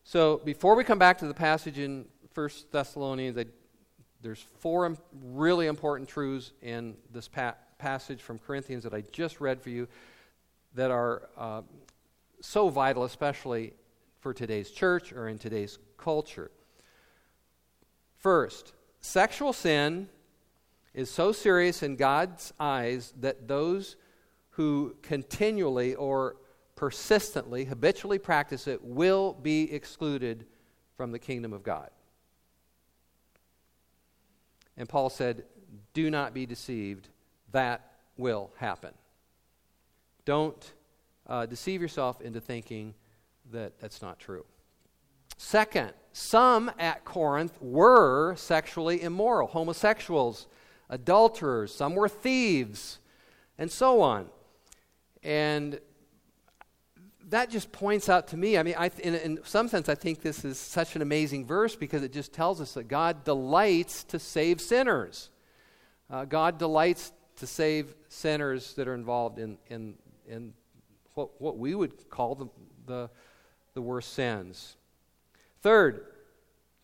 So 0.05 0.41
before 0.45 0.75
we 0.75 0.85
come 0.85 0.99
back 0.99 1.19
to 1.19 1.27
the 1.27 1.35
passage 1.35 1.79
in 1.79 2.07
1 2.35 2.49
Thessalonians, 2.71 3.39
I, 3.39 3.47
there's 4.23 4.45
four 4.59 4.97
really 5.23 5.67
important 5.67 6.09
truths 6.09 6.53
in 6.63 6.97
this 7.13 7.29
pa- 7.29 7.55
passage 7.79 8.21
from 8.21 8.39
Corinthians 8.39 8.85
that 8.85 8.95
I 8.95 9.03
just 9.13 9.41
read 9.41 9.61
for 9.61 9.71
you 9.71 9.89
that 10.75 10.91
are 10.91 11.29
uh, 11.37 11.63
so 12.41 12.69
vital, 12.69 13.05
especially 13.05 13.73
for 14.21 14.35
today's 14.35 14.71
church 14.71 15.13
or 15.13 15.29
in 15.29 15.39
today's 15.39 15.79
culture. 15.97 16.51
First, 18.19 18.73
sexual 19.01 19.53
sin 19.53 20.09
is 20.95 21.11
so 21.11 21.33
serious 21.33 21.83
in 21.83 21.97
God's 21.97 22.53
eyes 22.59 23.13
that 23.21 23.49
those 23.49 23.97
who 24.57 24.97
continually 25.03 25.95
or 25.95 26.37
persistently, 26.77 27.65
habitually 27.65 28.19
practice 28.19 28.67
it 28.67 28.83
will 28.83 29.33
be 29.33 29.73
excluded 29.73 30.47
from 30.97 31.13
the 31.13 31.19
kingdom 31.19 31.53
of 31.53 31.63
God. 31.63 31.91
And 34.77 34.89
Paul 34.89 35.11
said, 35.11 35.45
Do 35.93 36.11
not 36.11 36.35
be 36.35 36.47
deceived. 36.47 37.09
That 37.53 37.93
will 38.17 38.51
happen. 38.57 38.93
Don't 40.25 40.73
uh, 41.27 41.47
deceive 41.47 41.81
yourself 41.81 42.21
into 42.21 42.41
thinking 42.41 42.95
that 43.53 43.79
that's 43.81 44.03
not 44.03 44.19
true. 44.19 44.45
Second, 45.37 45.93
some 46.13 46.71
at 46.79 47.05
Corinth 47.05 47.57
were 47.61 48.37
sexually 48.37 49.03
immoral, 49.03 49.49
homosexuals, 49.49 50.47
adulterers, 50.89 51.75
some 51.75 51.95
were 51.95 52.09
thieves, 52.09 53.01
and 53.59 53.71
so 53.71 54.01
on. 54.01 54.29
And 55.25 55.81
that 57.31 57.51
just 57.51 57.73
points 57.73 58.09
out 58.09 58.29
to 58.29 58.37
me, 58.37 58.59
I 58.59 58.63
mean, 58.63 58.75
I, 58.79 58.91
in, 59.03 59.15
in 59.15 59.41
some 59.45 59.69
sense, 59.69 59.89
I 59.89 59.95
think 59.95 60.21
this 60.21 60.45
is 60.45 60.59
such 60.59 60.95
an 60.95 61.03
amazing 61.03 61.47
verse 61.47 61.75
because 61.75 62.03
it 62.03 62.13
just 62.13 62.33
tells 62.33 62.61
us 62.61 62.75
that 62.75 62.89
God 62.89 63.25
delights 63.25 64.05
to 64.05 64.19
save 64.19 64.61
sinners. 64.61 65.31
Uh, 66.11 66.27
God 66.27 66.59
delights 66.59 67.13
to 67.37 67.47
save 67.47 67.95
sinners 68.09 68.75
that 68.75 68.87
are 68.87 68.95
involved 68.95 69.39
in, 69.39 69.57
in, 69.69 69.95
in 70.29 70.53
what, 71.15 71.41
what 71.41 71.57
we 71.57 71.75
would 71.75 72.11
call 72.11 72.35
the, 72.35 72.47
the, 72.87 73.11
the 73.73 73.83
worst 73.83 74.13
sins. 74.13 74.77
Third, 75.63 76.05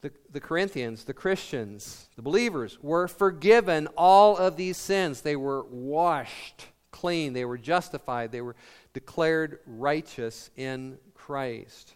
the, 0.00 0.10
the 0.32 0.40
Corinthians, 0.40 1.04
the 1.04 1.12
Christians, 1.12 2.08
the 2.16 2.22
believers 2.22 2.78
were 2.80 3.06
forgiven 3.06 3.86
all 3.96 4.38
of 4.38 4.56
these 4.56 4.78
sins. 4.78 5.20
They 5.20 5.36
were 5.36 5.64
washed 5.64 6.64
clean, 6.90 7.32
they 7.32 7.44
were 7.44 7.58
justified, 7.58 8.32
they 8.32 8.40
were 8.40 8.56
declared 8.92 9.60
righteous 9.66 10.50
in 10.56 10.98
Christ. 11.14 11.94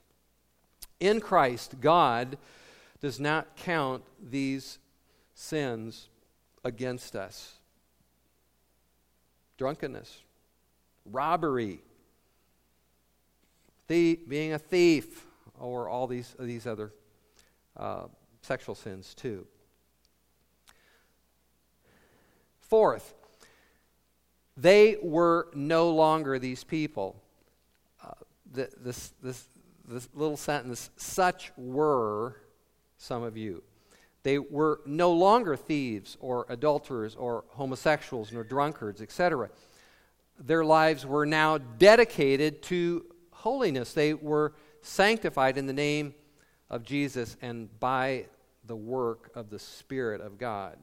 In 1.01 1.21
Christ, 1.21 1.77
God 1.81 2.39
does 3.01 3.21
not 3.21 3.57
count 3.57 4.03
these 4.23 4.79
sins 5.35 6.09
against 6.65 7.17
us 7.17 7.55
drunkenness, 9.57 10.23
robbery, 11.11 11.81
being 13.87 14.53
a 14.53 14.59
thief, 14.59 15.27
or 15.61 15.89
all 15.89 16.07
these, 16.07 16.35
these 16.39 16.67
other 16.67 16.93
uh, 17.77 18.07
sexual 18.43 18.75
sins 18.75 19.15
too. 19.15 19.47
Fourth, 22.61 23.15
they 24.57 24.97
were 25.03 25.49
no 25.55 25.91
longer 25.91 26.39
these 26.39 26.65
people. 26.65 27.21
Uh, 28.03 28.13
this, 28.53 29.13
this, 29.23 29.49
this 29.89 30.09
little 30.15 30.37
sentence, 30.37 30.91
such 30.97 31.53
were 31.57 32.37
some 32.97 33.23
of 33.23 33.37
you. 33.37 33.63
They 34.23 34.39
were 34.39 34.81
no 34.87 35.13
longer 35.13 35.55
thieves 35.55 36.17
or 36.21 36.47
adulterers 36.49 37.15
or 37.15 37.45
homosexuals 37.49 38.33
nor 38.33 38.43
drunkards, 38.43 39.03
etc. 39.03 39.51
Their 40.39 40.65
lives 40.65 41.05
were 41.05 41.27
now 41.27 41.59
dedicated 41.59 42.63
to 42.65 43.05
holiness. 43.31 43.93
They 43.93 44.15
were 44.15 44.55
sanctified 44.81 45.59
in 45.59 45.67
the 45.67 45.75
name 45.75 46.15
of 46.71 46.85
Jesus 46.85 47.37
and 47.43 47.69
by 47.81 48.27
the 48.67 48.77
work 48.77 49.31
of 49.35 49.51
the 49.51 49.59
Spirit 49.59 50.23
of 50.23 50.39
God. 50.39 50.79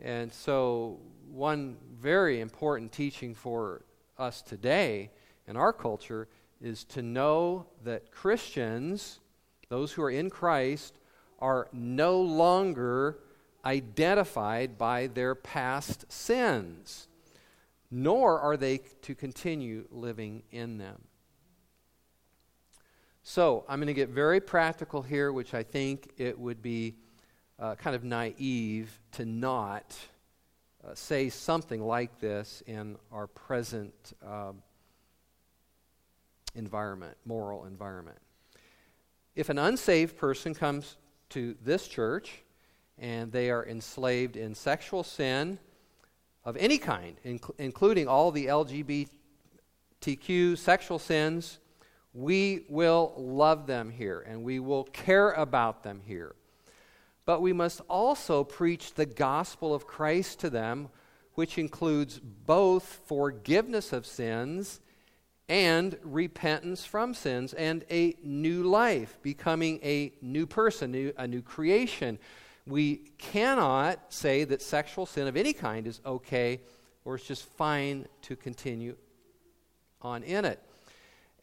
And 0.00 0.32
so, 0.32 1.00
one 1.30 1.76
very 2.00 2.40
important 2.40 2.92
teaching 2.92 3.34
for 3.34 3.82
us 4.16 4.42
today 4.42 5.10
in 5.46 5.56
our 5.56 5.72
culture 5.72 6.28
is 6.60 6.84
to 6.84 7.02
know 7.02 7.66
that 7.84 8.10
Christians, 8.10 9.20
those 9.68 9.92
who 9.92 10.02
are 10.02 10.10
in 10.10 10.30
Christ, 10.30 10.98
are 11.40 11.68
no 11.72 12.20
longer 12.20 13.18
identified 13.64 14.78
by 14.78 15.08
their 15.08 15.34
past 15.34 16.10
sins. 16.10 17.08
nor 17.90 18.38
are 18.38 18.56
they 18.56 18.78
to 19.00 19.14
continue 19.14 19.86
living 19.90 20.42
in 20.50 20.76
them. 20.78 21.02
So, 23.22 23.64
I'm 23.68 23.78
going 23.78 23.86
to 23.88 23.94
get 23.94 24.10
very 24.10 24.40
practical 24.40 25.02
here, 25.02 25.32
which 25.32 25.54
I 25.54 25.62
think 25.62 26.12
it 26.18 26.38
would 26.38 26.60
be 26.62 26.96
uh, 27.58 27.74
kind 27.74 27.96
of 27.96 28.04
naive 28.04 29.00
to 29.12 29.24
not 29.24 29.96
uh, 30.84 30.94
say 30.94 31.28
something 31.28 31.82
like 31.82 32.20
this 32.20 32.62
in 32.66 32.96
our 33.10 33.26
present 33.26 34.12
uh, 34.24 34.52
environment, 36.54 37.16
moral 37.24 37.64
environment. 37.64 38.18
If 39.34 39.48
an 39.48 39.58
unsaved 39.58 40.16
person 40.16 40.54
comes 40.54 40.96
to 41.30 41.56
this 41.64 41.88
church 41.88 42.42
and 42.98 43.32
they 43.32 43.50
are 43.50 43.66
enslaved 43.66 44.36
in 44.36 44.54
sexual 44.54 45.04
sin 45.04 45.58
of 46.44 46.56
any 46.56 46.78
kind, 46.78 47.16
inc- 47.24 47.54
including 47.58 48.08
all 48.08 48.30
the 48.30 48.46
LGBTQ 48.46 50.58
sexual 50.58 50.98
sins, 50.98 51.58
we 52.14 52.64
will 52.68 53.12
love 53.16 53.66
them 53.66 53.90
here 53.90 54.24
and 54.26 54.42
we 54.42 54.58
will 54.58 54.84
care 54.84 55.32
about 55.32 55.82
them 55.82 56.00
here. 56.04 56.34
But 57.28 57.42
we 57.42 57.52
must 57.52 57.82
also 57.90 58.42
preach 58.42 58.94
the 58.94 59.04
gospel 59.04 59.74
of 59.74 59.86
Christ 59.86 60.40
to 60.40 60.48
them, 60.48 60.88
which 61.34 61.58
includes 61.58 62.18
both 62.18 63.02
forgiveness 63.04 63.92
of 63.92 64.06
sins 64.06 64.80
and 65.46 65.98
repentance 66.02 66.86
from 66.86 67.12
sins 67.12 67.52
and 67.52 67.84
a 67.90 68.16
new 68.22 68.62
life, 68.62 69.18
becoming 69.20 69.78
a 69.82 70.14
new 70.22 70.46
person, 70.46 71.12
a 71.18 71.26
new 71.26 71.42
creation. 71.42 72.18
We 72.66 72.96
cannot 73.18 74.10
say 74.10 74.44
that 74.44 74.62
sexual 74.62 75.04
sin 75.04 75.28
of 75.28 75.36
any 75.36 75.52
kind 75.52 75.86
is 75.86 76.00
okay 76.06 76.62
or 77.04 77.16
it's 77.16 77.26
just 77.26 77.44
fine 77.44 78.06
to 78.22 78.36
continue 78.36 78.96
on 80.00 80.22
in 80.22 80.46
it. 80.46 80.62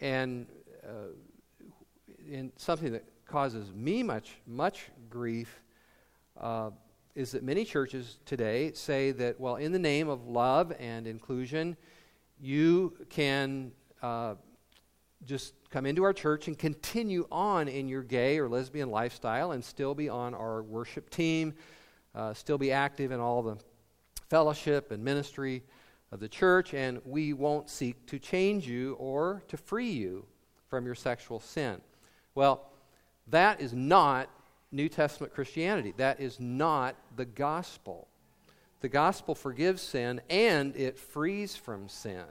And, 0.02 0.48
uh, 0.84 1.14
in 2.28 2.52
something 2.58 2.92
that 2.94 3.04
causes 3.28 3.72
me 3.72 4.02
much, 4.02 4.32
much 4.48 4.90
grief 5.12 5.62
uh, 6.40 6.72
is 7.16 7.32
that 7.32 7.44
many 7.44 7.64
churches 7.64 8.18
today 8.26 8.72
say 8.74 9.12
that, 9.12 9.40
well, 9.40 9.56
in 9.56 9.72
the 9.72 9.80
name 9.80 10.10
of 10.10 10.28
love 10.28 10.74
and 10.80 11.08
inclusion, 11.08 11.78
you 12.42 12.94
can 13.10 13.72
uh, 14.02 14.36
just 15.24 15.54
come 15.70 15.86
into 15.86 16.04
our 16.04 16.14
church 16.14 16.48
and 16.48 16.60
continue 16.60 17.26
on 17.32 17.68
in 17.68 17.88
your 17.88 18.04
gay 18.04 18.38
or 18.38 18.50
lesbian 18.50 18.92
lifestyle 18.92 19.52
and 19.52 19.64
still 19.64 19.96
be 19.96 20.10
on 20.10 20.34
our 20.34 20.62
worship 20.62 21.10
team, 21.10 21.54
uh, 22.14 22.34
still 22.34 22.58
be 22.58 22.72
active 22.72 23.12
in 23.12 23.20
all 23.20 23.42
the 23.42 23.58
fellowship 24.30 24.92
and 24.92 25.04
ministry 25.04 25.64
of 26.12 26.20
the 26.20 26.28
church, 26.28 26.74
and 26.74 27.02
we 27.06 27.34
won't 27.34 27.70
seek 27.70 28.06
to 28.08 28.20
change 28.20 28.68
you 28.68 28.94
or 28.94 29.42
to 29.48 29.58
free 29.58 29.90
you 29.90 30.26
from 30.68 30.86
your 30.86 30.96
sexual 30.96 31.40
sin. 31.40 31.82
Well, 32.36 32.70
that 33.28 33.62
is 33.62 33.74
not 33.74 34.30
New 34.76 34.90
Testament 34.90 35.34
Christianity. 35.34 35.94
That 35.98 36.20
is 36.20 36.40
not 36.40 36.96
the 37.16 37.26
gospel. 37.26 38.08
The 38.82 38.90
gospel 38.90 39.34
forgives 39.34 39.82
sin 39.82 40.22
and 40.30 40.76
it 40.76 41.00
frees 41.00 41.56
from 41.56 41.88
sin. 41.88 42.26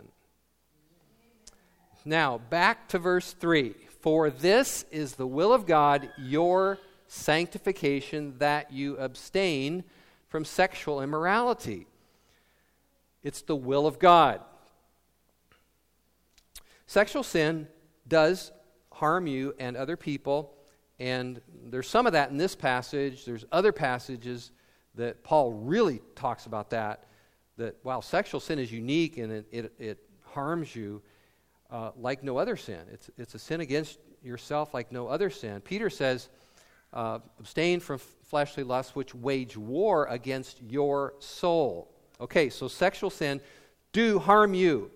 Now, 2.04 2.38
back 2.38 2.88
to 2.88 2.98
verse 2.98 3.32
3. 3.32 3.74
For 4.00 4.28
this 4.28 4.84
is 4.90 5.14
the 5.14 5.26
will 5.26 5.54
of 5.54 5.64
God, 5.64 6.10
your 6.18 6.78
sanctification, 7.08 8.34
that 8.38 8.70
you 8.70 8.98
abstain 8.98 9.84
from 10.28 10.44
sexual 10.44 11.00
immorality. 11.00 11.86
It's 13.22 13.40
the 13.40 13.56
will 13.56 13.86
of 13.86 13.98
God. 13.98 14.42
Sexual 16.86 17.22
sin 17.22 17.68
does 18.06 18.52
harm 18.92 19.26
you 19.26 19.54
and 19.58 19.76
other 19.76 19.96
people, 19.96 20.52
and 20.98 21.40
there's 21.66 21.88
some 21.88 22.06
of 22.06 22.12
that 22.12 22.30
in 22.30 22.36
this 22.36 22.54
passage. 22.54 23.24
There's 23.24 23.44
other 23.50 23.72
passages 23.72 24.52
that 24.94 25.24
Paul 25.24 25.52
really 25.52 26.00
talks 26.14 26.46
about 26.46 26.70
that. 26.70 27.06
That, 27.56 27.76
while 27.82 28.02
sexual 28.02 28.40
sin 28.40 28.58
is 28.58 28.72
unique 28.72 29.18
and 29.18 29.32
it, 29.32 29.46
it, 29.52 29.72
it 29.78 29.98
harms 30.22 30.74
you, 30.74 31.02
uh, 31.70 31.90
like 31.96 32.22
no 32.22 32.36
other 32.36 32.56
sin. 32.56 32.80
It's, 32.92 33.10
it's 33.16 33.34
a 33.34 33.38
sin 33.38 33.60
against 33.60 33.98
yourself 34.22 34.74
like 34.74 34.92
no 34.92 35.06
other 35.08 35.30
sin. 35.30 35.60
Peter 35.60 35.90
says, 35.90 36.28
uh, 36.92 37.18
abstain 37.40 37.80
from 37.80 37.98
fleshly 37.98 38.62
lusts 38.62 38.94
which 38.94 39.14
wage 39.14 39.56
war 39.56 40.06
against 40.06 40.62
your 40.62 41.14
soul. 41.18 41.90
Okay, 42.20 42.48
so 42.48 42.68
sexual 42.68 43.10
sin 43.10 43.40
do 43.92 44.18
harm 44.18 44.54
you. 44.54 44.90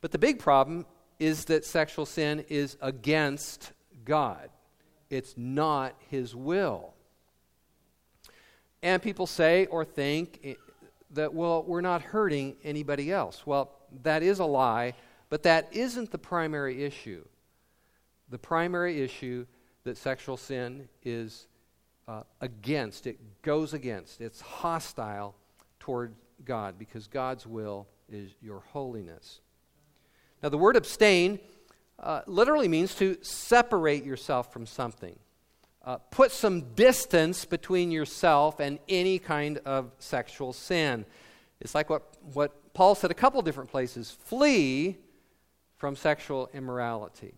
But 0.00 0.10
the 0.10 0.18
big 0.18 0.38
problem 0.38 0.86
is 1.18 1.44
that 1.46 1.64
sexual 1.64 2.06
sin 2.06 2.44
is 2.48 2.76
against 2.80 3.72
God. 4.04 4.50
It's 5.14 5.34
not 5.36 5.94
his 6.10 6.34
will. 6.34 6.94
And 8.82 9.00
people 9.00 9.26
say 9.26 9.66
or 9.66 9.84
think 9.84 10.58
that, 11.12 11.32
well, 11.32 11.62
we're 11.62 11.80
not 11.80 12.02
hurting 12.02 12.56
anybody 12.62 13.10
else. 13.12 13.46
Well, 13.46 13.70
that 14.02 14.22
is 14.22 14.40
a 14.40 14.44
lie 14.44 14.94
but 15.34 15.42
that 15.42 15.68
isn't 15.72 16.12
the 16.12 16.18
primary 16.18 16.84
issue. 16.84 17.24
The 18.28 18.38
primary 18.38 19.02
issue 19.02 19.46
that 19.82 19.96
sexual 19.96 20.36
sin 20.36 20.88
is 21.02 21.48
uh, 22.06 22.22
against, 22.40 23.08
it 23.08 23.18
goes 23.42 23.74
against, 23.74 24.20
it's 24.20 24.40
hostile 24.40 25.34
toward 25.80 26.14
God 26.44 26.78
because 26.78 27.08
God's 27.08 27.48
will 27.48 27.88
is 28.08 28.30
your 28.40 28.60
holiness. 28.68 29.40
Now, 30.40 30.50
the 30.50 30.58
word 30.58 30.76
abstain 30.76 31.40
uh, 31.98 32.22
literally 32.26 32.68
means 32.68 32.94
to 32.96 33.16
separate 33.22 34.04
yourself 34.04 34.52
from 34.52 34.66
something. 34.66 35.18
Uh, 35.84 35.98
put 36.10 36.32
some 36.32 36.62
distance 36.74 37.44
between 37.44 37.90
yourself 37.90 38.58
and 38.58 38.78
any 38.88 39.18
kind 39.18 39.58
of 39.58 39.90
sexual 39.98 40.52
sin. 40.52 41.04
It's 41.60 41.74
like 41.74 41.90
what, 41.90 42.02
what 42.32 42.72
Paul 42.72 42.94
said 42.94 43.10
a 43.10 43.14
couple 43.14 43.40
different 43.42 43.70
places 43.70 44.16
flee 44.24 44.96
from 45.76 45.94
sexual 45.96 46.48
immorality. 46.54 47.34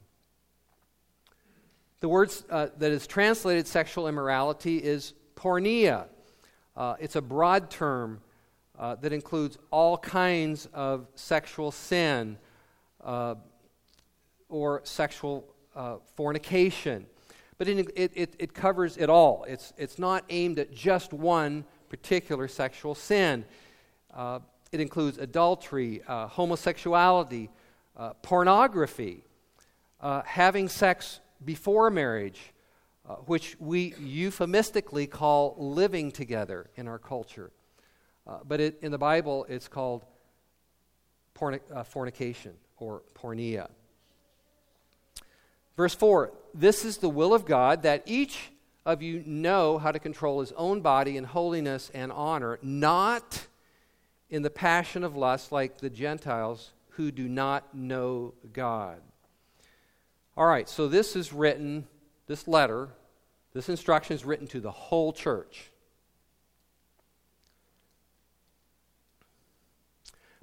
The 2.01 2.09
word 2.09 2.31
uh, 2.51 2.69
that 2.79 2.93
is 2.93 3.07
translated 3.07 3.67
sexual 3.67 4.07
immorality 4.07 4.79
is 4.79 5.15
porneia. 5.35 6.07
Uh, 6.77 6.95
it's 7.01 7.17
a 7.17 7.23
broad 7.23 7.71
term 7.71 8.21
uh, 8.79 8.95
that 8.97 9.13
includes 9.13 9.59
all 9.71 9.99
kinds 9.99 10.69
of 10.75 11.09
sexual 11.15 11.73
sin 11.73 12.39
uh, 13.03 13.35
or 14.49 14.81
sexual 14.85 15.45
uh, 15.75 15.97
fornication. 16.15 17.07
But 17.59 17.69
it, 17.69 17.91
it, 17.97 18.35
it 18.39 18.55
covers 18.55 18.97
it 18.97 19.09
all. 19.09 19.45
It's, 19.49 19.73
it's 19.77 19.99
not 19.99 20.25
aimed 20.29 20.59
at 20.59 20.75
just 20.75 21.13
one 21.13 21.65
particular 21.89 22.49
sexual 22.49 22.95
sin. 22.95 23.45
Uh, 24.13 24.41
it 24.73 24.81
includes 24.81 25.19
adultery, 25.19 26.03
homosexuality, 26.07 27.49
uh, 27.97 28.13
pornography, 28.23 29.25
uh, 30.01 30.23
having 30.27 30.69
sex 30.69 31.21
before 31.45 31.91
marriage, 31.91 32.53
uh, 33.09 33.15
which 33.27 33.57
we 33.59 33.95
euphemistically 33.99 35.07
call 35.07 35.55
living 35.59 36.11
together 36.11 36.69
in 36.77 36.89
our 36.89 36.99
culture. 36.99 37.51
Uh, 38.27 38.39
but 38.47 38.61
it, 38.61 38.79
in 38.83 38.91
the 38.91 38.99
Bible, 38.99 39.47
it's 39.49 39.69
called 39.69 40.05
uh, 41.41 41.83
fornication 41.85 42.53
or 42.79 43.03
porneia. 43.15 43.69
Verse 45.77 45.95
4 45.95 46.33
This 46.55 46.85
is 46.85 46.99
the 46.99 47.09
will 47.09 47.35
of 47.35 47.45
God 47.45 47.83
that 47.83 48.03
each 48.07 48.51
of 48.85 49.03
you 49.03 49.23
know 49.27 49.79
how 49.79 49.93
to 49.93 49.99
control 49.99 50.41
his 50.41 50.53
own 50.53 50.81
body 50.81 51.17
in 51.17 51.25
holiness 51.25 51.91
and 51.93 52.13
honor, 52.13 52.59
not 52.63 53.47
in 54.31 54.43
the 54.43 54.51
passion 54.51 55.05
of 55.05 55.17
lust 55.17 55.53
like 55.53 55.79
the 55.79 55.91
Gentiles 55.91 56.73
who 56.91 57.11
do 57.11 57.29
not 57.29 57.75
know 57.75 58.33
God. 58.53 59.01
All 60.37 60.47
right, 60.47 60.69
so 60.69 60.89
this 60.89 61.17
is 61.17 61.33
written, 61.33 61.87
this 62.27 62.47
letter, 62.47 62.89
this 63.53 63.69
instruction 63.69 64.15
is 64.15 64.25
written 64.25 64.47
to 64.49 64.61
the 64.61 64.71
whole 64.71 65.13
church. 65.13 65.71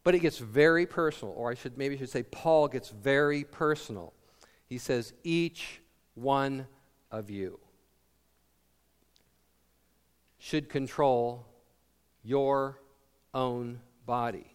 But 0.04 0.16
it 0.16 0.20
gets 0.20 0.38
very 0.38 0.86
personal, 0.86 1.34
or 1.38 1.50
I 1.50 1.56
should 1.56 1.78
maybe 1.78 1.96
I 1.96 2.00
should 2.00 2.10
say 2.10 2.24
Paul 2.24 2.68
gets 2.68 2.90
very 2.90 3.46
personal. 3.46 4.14
He 4.74 4.80
says, 4.80 5.14
each 5.24 5.82
one 6.16 6.66
of 7.12 7.30
you 7.30 7.60
should 10.40 10.68
control 10.68 11.46
your 12.24 12.80
own 13.36 13.80
body. 14.08 14.52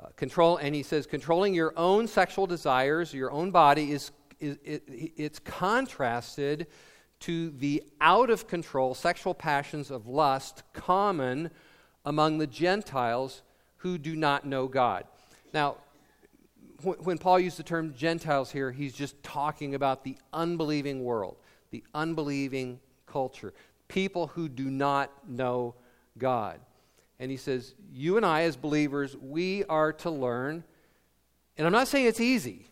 Uh, 0.00 0.06
control, 0.16 0.56
and 0.56 0.74
he 0.74 0.82
says, 0.82 1.06
controlling 1.06 1.52
your 1.52 1.74
own 1.76 2.08
sexual 2.08 2.46
desires, 2.46 3.12
your 3.12 3.30
own 3.30 3.50
body, 3.50 3.92
is, 3.92 4.12
is 4.40 4.56
it, 4.64 4.82
it's 4.88 5.38
contrasted 5.40 6.66
to 7.20 7.50
the 7.50 7.82
out 8.00 8.30
of 8.30 8.48
control 8.48 8.94
sexual 8.94 9.34
passions 9.34 9.90
of 9.90 10.06
lust 10.06 10.62
common 10.72 11.50
among 12.06 12.38
the 12.38 12.46
Gentiles 12.46 13.42
who 13.76 13.98
do 13.98 14.16
not 14.16 14.46
know 14.46 14.68
God. 14.68 15.04
Now, 15.52 15.76
when 16.82 17.18
Paul 17.18 17.38
used 17.40 17.58
the 17.58 17.62
term 17.62 17.94
Gentiles 17.94 18.50
here, 18.50 18.70
he's 18.70 18.94
just 18.94 19.20
talking 19.22 19.74
about 19.74 20.04
the 20.04 20.16
unbelieving 20.32 21.02
world, 21.02 21.36
the 21.70 21.84
unbelieving 21.94 22.80
culture, 23.06 23.52
people 23.88 24.28
who 24.28 24.48
do 24.48 24.70
not 24.70 25.10
know 25.28 25.74
God. 26.18 26.60
And 27.18 27.30
he 27.30 27.36
says, 27.36 27.74
You 27.92 28.16
and 28.16 28.26
I, 28.26 28.42
as 28.42 28.56
believers, 28.56 29.16
we 29.16 29.64
are 29.64 29.92
to 29.94 30.10
learn. 30.10 30.64
And 31.56 31.66
I'm 31.66 31.72
not 31.72 31.88
saying 31.88 32.06
it's 32.06 32.20
easy. 32.20 32.66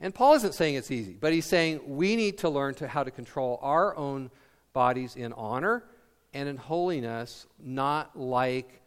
And 0.00 0.14
Paul 0.14 0.34
isn't 0.34 0.54
saying 0.54 0.76
it's 0.76 0.90
easy, 0.90 1.16
but 1.20 1.32
he's 1.32 1.46
saying 1.46 1.80
we 1.84 2.16
need 2.16 2.38
to 2.38 2.48
learn 2.48 2.74
to 2.76 2.88
how 2.88 3.02
to 3.02 3.10
control 3.10 3.58
our 3.62 3.96
own 3.96 4.30
bodies 4.72 5.16
in 5.16 5.32
honor 5.32 5.84
and 6.32 6.48
in 6.48 6.56
holiness, 6.56 7.46
not 7.58 8.18
like 8.18 8.80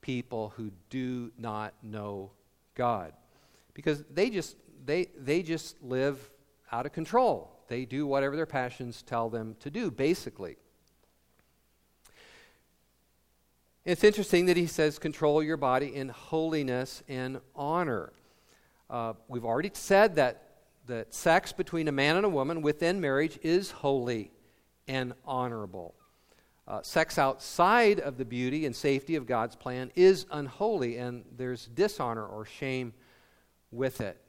people 0.00 0.52
who 0.56 0.70
do 0.90 1.30
not 1.38 1.74
know 1.82 2.30
God. 2.74 3.12
Because 3.78 4.02
they 4.12 4.28
just 4.28 4.56
they 4.84 5.06
they 5.16 5.40
just 5.40 5.80
live 5.80 6.18
out 6.72 6.84
of 6.84 6.90
control. 6.90 7.48
They 7.68 7.84
do 7.84 8.08
whatever 8.08 8.34
their 8.34 8.44
passions 8.44 9.04
tell 9.04 9.30
them 9.30 9.54
to 9.60 9.70
do, 9.70 9.92
basically. 9.92 10.56
It's 13.84 14.02
interesting 14.02 14.46
that 14.46 14.56
he 14.56 14.66
says, 14.66 14.98
control 14.98 15.44
your 15.44 15.56
body 15.56 15.94
in 15.94 16.08
holiness 16.08 17.04
and 17.06 17.40
honor. 17.54 18.12
Uh, 18.90 19.12
we've 19.28 19.44
already 19.44 19.70
said 19.72 20.16
that, 20.16 20.42
that 20.88 21.14
sex 21.14 21.52
between 21.52 21.86
a 21.86 21.92
man 21.92 22.16
and 22.16 22.26
a 22.26 22.28
woman 22.28 22.62
within 22.62 23.00
marriage 23.00 23.38
is 23.44 23.70
holy 23.70 24.32
and 24.88 25.12
honorable. 25.24 25.94
Uh, 26.66 26.82
sex 26.82 27.16
outside 27.16 28.00
of 28.00 28.18
the 28.18 28.24
beauty 28.24 28.66
and 28.66 28.74
safety 28.74 29.14
of 29.14 29.24
God's 29.24 29.54
plan 29.54 29.92
is 29.94 30.26
unholy, 30.32 30.96
and 30.96 31.24
there's 31.36 31.66
dishonor 31.66 32.26
or 32.26 32.44
shame 32.44 32.92
with 33.70 34.00
it. 34.00 34.20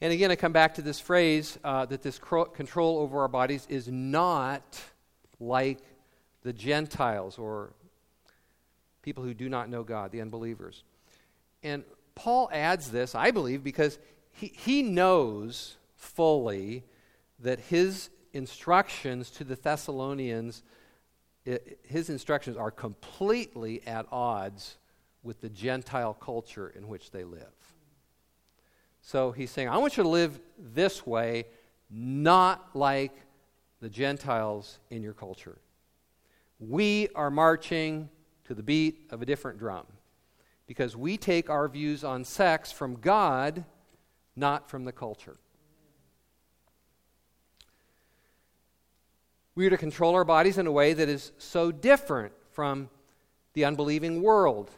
And 0.00 0.12
again, 0.12 0.30
I 0.30 0.36
come 0.36 0.52
back 0.52 0.74
to 0.74 0.82
this 0.82 1.00
phrase 1.00 1.58
uh, 1.64 1.86
that 1.86 2.02
this 2.02 2.18
control 2.18 2.98
over 2.98 3.20
our 3.20 3.28
bodies 3.28 3.66
is 3.68 3.88
not 3.88 4.80
like 5.40 5.78
the 6.42 6.52
Gentiles 6.52 7.38
or 7.38 7.72
people 9.02 9.24
who 9.24 9.34
do 9.34 9.48
not 9.48 9.68
know 9.70 9.82
God, 9.82 10.12
the 10.12 10.20
unbelievers. 10.20 10.84
And 11.62 11.82
Paul 12.14 12.50
adds 12.52 12.90
this, 12.90 13.14
I 13.14 13.30
believe, 13.30 13.64
because 13.64 13.98
he, 14.32 14.48
he 14.48 14.82
knows 14.82 15.76
fully 15.96 16.84
that 17.38 17.58
his 17.58 18.10
instructions 18.32 19.30
to 19.30 19.44
the 19.44 19.56
Thessalonians, 19.56 20.62
his 21.84 22.10
instructions 22.10 22.56
are 22.56 22.70
completely 22.70 23.86
at 23.86 24.06
odds 24.10 24.78
with 25.22 25.40
the 25.40 25.48
Gentile 25.48 26.14
culture 26.14 26.72
in 26.76 26.88
which 26.88 27.10
they 27.10 27.24
live. 27.24 27.52
So 29.00 29.30
he's 29.30 29.50
saying, 29.50 29.68
I 29.68 29.78
want 29.78 29.96
you 29.96 30.02
to 30.02 30.08
live 30.08 30.40
this 30.58 31.06
way, 31.06 31.44
not 31.90 32.74
like 32.74 33.12
the 33.80 33.88
Gentiles 33.88 34.80
in 34.90 35.02
your 35.02 35.12
culture. 35.12 35.58
We 36.58 37.08
are 37.14 37.30
marching 37.30 38.08
to 38.44 38.54
the 38.54 38.62
beat 38.62 39.06
of 39.10 39.22
a 39.22 39.26
different 39.26 39.58
drum 39.58 39.86
because 40.66 40.96
we 40.96 41.16
take 41.16 41.48
our 41.50 41.68
views 41.68 42.02
on 42.02 42.24
sex 42.24 42.72
from 42.72 42.96
God, 42.96 43.64
not 44.34 44.68
from 44.68 44.84
the 44.84 44.92
culture. 44.92 45.36
We 49.56 49.66
are 49.66 49.70
to 49.70 49.78
control 49.78 50.14
our 50.14 50.24
bodies 50.24 50.58
in 50.58 50.66
a 50.66 50.70
way 50.70 50.92
that 50.92 51.08
is 51.08 51.32
so 51.38 51.72
different 51.72 52.34
from 52.52 52.90
the 53.54 53.64
unbelieving 53.64 54.20
world. 54.20 54.70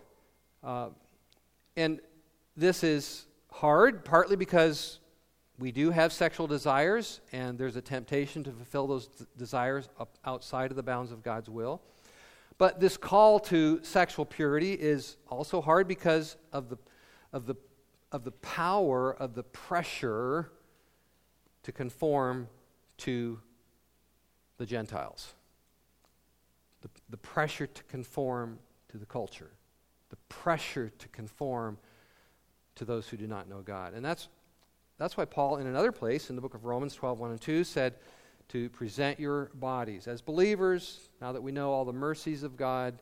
Uh, 0.62 0.90
and 1.76 1.98
this 2.56 2.84
is 2.84 3.26
hard, 3.50 4.04
partly 4.04 4.36
because 4.36 5.00
we 5.58 5.72
do 5.72 5.90
have 5.90 6.12
sexual 6.12 6.46
desires, 6.46 7.20
and 7.32 7.58
there's 7.58 7.74
a 7.74 7.80
temptation 7.80 8.44
to 8.44 8.52
fulfill 8.52 8.86
those 8.86 9.08
d- 9.08 9.24
desires 9.36 9.88
outside 10.24 10.70
of 10.70 10.76
the 10.76 10.84
bounds 10.84 11.10
of 11.10 11.24
God's 11.24 11.50
will. 11.50 11.82
But 12.56 12.78
this 12.78 12.96
call 12.96 13.40
to 13.40 13.80
sexual 13.82 14.24
purity 14.24 14.74
is 14.74 15.16
also 15.28 15.60
hard 15.60 15.88
because 15.88 16.36
of 16.52 16.68
the, 16.68 16.78
of 17.32 17.46
the, 17.46 17.56
of 18.12 18.22
the 18.22 18.30
power 18.30 19.12
of 19.12 19.34
the 19.34 19.42
pressure 19.42 20.52
to 21.64 21.72
conform 21.72 22.46
to 22.98 23.40
the 24.58 24.66
Gentiles. 24.66 25.34
The, 26.82 26.88
the 27.10 27.16
pressure 27.16 27.66
to 27.66 27.82
conform 27.84 28.58
to 28.90 28.98
the 28.98 29.06
culture, 29.06 29.50
the 30.10 30.16
pressure 30.28 30.92
to 30.98 31.08
conform 31.08 31.78
to 32.76 32.84
those 32.84 33.08
who 33.08 33.16
do 33.16 33.26
not 33.26 33.48
know 33.48 33.60
God. 33.62 33.94
And 33.94 34.04
that's 34.04 34.28
that's 34.98 35.16
why 35.16 35.24
Paul, 35.24 35.58
in 35.58 35.66
another 35.66 35.92
place 35.92 36.28
in 36.28 36.36
the 36.36 36.42
book 36.42 36.54
of 36.54 36.64
Romans 36.64 36.94
12, 36.94 37.20
1 37.20 37.30
and 37.30 37.40
2, 37.40 37.62
said 37.62 37.94
to 38.48 38.68
present 38.70 39.20
your 39.20 39.50
bodies. 39.54 40.08
As 40.08 40.20
believers, 40.20 41.08
now 41.20 41.32
that 41.32 41.42
we 41.42 41.52
know 41.52 41.70
all 41.70 41.84
the 41.84 41.92
mercies 41.92 42.42
of 42.42 42.56
God, 42.56 42.98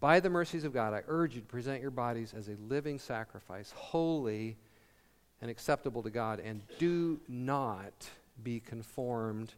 by 0.00 0.20
the 0.20 0.30
mercies 0.30 0.64
of 0.64 0.72
God, 0.72 0.94
I 0.94 1.02
urge 1.06 1.34
you 1.34 1.42
to 1.42 1.46
present 1.46 1.82
your 1.82 1.90
bodies 1.90 2.32
as 2.34 2.48
a 2.48 2.56
living 2.66 2.98
sacrifice, 2.98 3.72
holy 3.76 4.56
and 5.42 5.50
acceptable 5.50 6.02
to 6.02 6.10
God, 6.10 6.40
and 6.40 6.62
do 6.78 7.20
not 7.28 8.08
be 8.42 8.60
conformed 8.60 9.52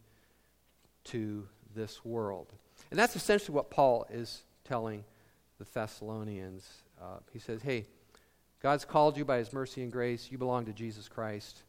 to 1.05 1.47
this 1.75 2.03
world. 2.03 2.53
And 2.91 2.99
that's 2.99 3.15
essentially 3.15 3.55
what 3.55 3.69
Paul 3.69 4.05
is 4.09 4.43
telling 4.63 5.03
the 5.57 5.65
Thessalonians. 5.65 6.67
Uh, 7.01 7.17
he 7.33 7.39
says, 7.39 7.61
hey, 7.61 7.85
God's 8.61 8.85
called 8.85 9.17
you 9.17 9.25
by 9.25 9.37
His 9.37 9.53
mercy 9.53 9.83
and 9.83 9.91
grace. 9.91 10.29
You 10.31 10.37
belong 10.37 10.65
to 10.65 10.73
Jesus 10.73 11.07
Christ. 11.07 11.63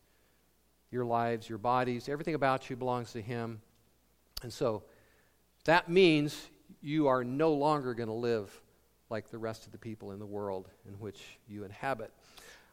Your 0.91 1.05
lives, 1.05 1.49
your 1.49 1.59
bodies, 1.59 2.09
everything 2.09 2.35
about 2.35 2.71
you 2.71 2.77
belongs 2.77 3.13
to 3.13 3.21
Him. 3.21 3.61
And 4.43 4.53
so 4.53 4.83
that 5.65 5.89
means 5.89 6.49
you 6.81 7.09
are 7.09 7.25
no 7.25 7.53
longer 7.53 7.95
going 7.95 8.09
to 8.09 8.15
live 8.15 8.51
like 9.11 9.31
the 9.31 9.39
rest 9.39 9.67
of 9.67 9.73
the 9.73 9.79
people 9.79 10.13
in 10.13 10.19
the 10.19 10.27
world 10.27 10.69
in 10.89 10.95
which 10.95 11.39
you 11.49 11.65
inhabit. 11.65 12.13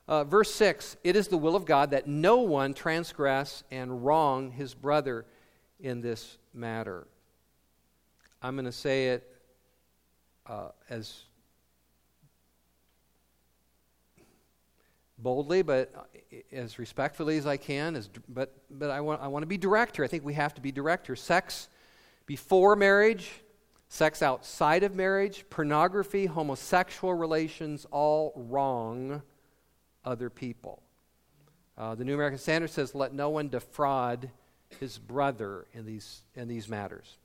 Uh, 0.07 0.23
verse 0.23 0.53
6 0.53 0.97
It 1.03 1.15
is 1.15 1.27
the 1.27 1.37
will 1.37 1.55
of 1.55 1.65
God 1.65 1.91
that 1.91 2.07
no 2.07 2.37
one 2.37 2.73
transgress 2.73 3.63
and 3.71 4.05
wrong 4.05 4.51
his 4.51 4.73
brother 4.73 5.25
in 5.79 6.01
this 6.01 6.37
matter. 6.53 7.07
I'm 8.41 8.55
going 8.55 8.65
to 8.65 8.71
say 8.71 9.09
it 9.09 9.29
uh, 10.47 10.69
as 10.89 11.23
boldly, 15.17 15.61
but 15.61 15.91
uh, 15.95 16.37
as 16.51 16.77
respectfully 16.77 17.37
as 17.37 17.47
I 17.47 17.57
can. 17.57 17.95
As, 17.95 18.09
but 18.27 18.53
but 18.69 18.89
I, 18.89 19.01
want, 19.01 19.21
I 19.21 19.27
want 19.27 19.43
to 19.43 19.47
be 19.47 19.57
direct 19.57 19.95
here. 19.95 20.05
I 20.05 20.07
think 20.07 20.25
we 20.25 20.33
have 20.33 20.53
to 20.55 20.61
be 20.61 20.71
direct 20.71 21.07
here. 21.07 21.15
Sex 21.15 21.69
before 22.25 22.75
marriage, 22.75 23.31
sex 23.87 24.21
outside 24.21 24.83
of 24.83 24.95
marriage, 24.95 25.45
pornography, 25.49 26.25
homosexual 26.25 27.13
relations, 27.13 27.85
all 27.91 28.33
wrong 28.35 29.21
other 30.05 30.29
people. 30.29 30.81
Uh, 31.77 31.95
the 31.95 32.03
New 32.03 32.13
American 32.13 32.37
Standard 32.37 32.69
says, 32.69 32.93
let 32.93 33.13
no 33.13 33.29
one 33.29 33.49
defraud 33.49 34.29
his 34.79 34.97
brother 34.97 35.65
in 35.73 35.85
these, 35.85 36.21
in 36.35 36.47
these 36.47 36.67
matters. 36.67 37.17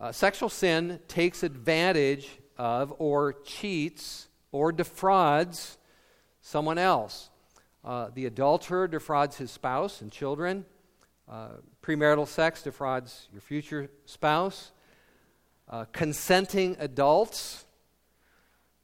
Uh, 0.00 0.12
sexual 0.12 0.48
sin 0.48 1.00
takes 1.08 1.42
advantage 1.42 2.28
of 2.58 2.92
or 2.98 3.32
cheats 3.44 4.28
or 4.52 4.72
defrauds 4.72 5.78
someone 6.40 6.78
else. 6.78 7.30
Uh, 7.84 8.08
the 8.14 8.26
adulterer 8.26 8.88
defrauds 8.88 9.36
his 9.36 9.50
spouse 9.50 10.00
and 10.00 10.10
children. 10.10 10.64
Uh, 11.28 11.48
premarital 11.82 12.26
sex 12.26 12.62
defrauds 12.62 13.28
your 13.32 13.40
future 13.40 13.90
spouse. 14.04 14.72
Uh, 15.68 15.84
consenting 15.92 16.76
adults, 16.78 17.64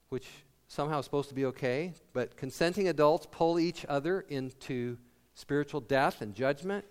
which 0.09 0.27
somehow 0.69 0.99
is 0.99 1.05
supposed 1.05 1.29
to 1.29 1.35
be 1.35 1.45
okay, 1.45 1.93
but 2.13 2.37
consenting 2.37 2.89
adults 2.89 3.27
pull 3.31 3.59
each 3.59 3.85
other 3.89 4.23
into 4.29 4.97
spiritual 5.35 5.81
death 5.81 6.23
and 6.23 6.35
judgment. 6.35 6.85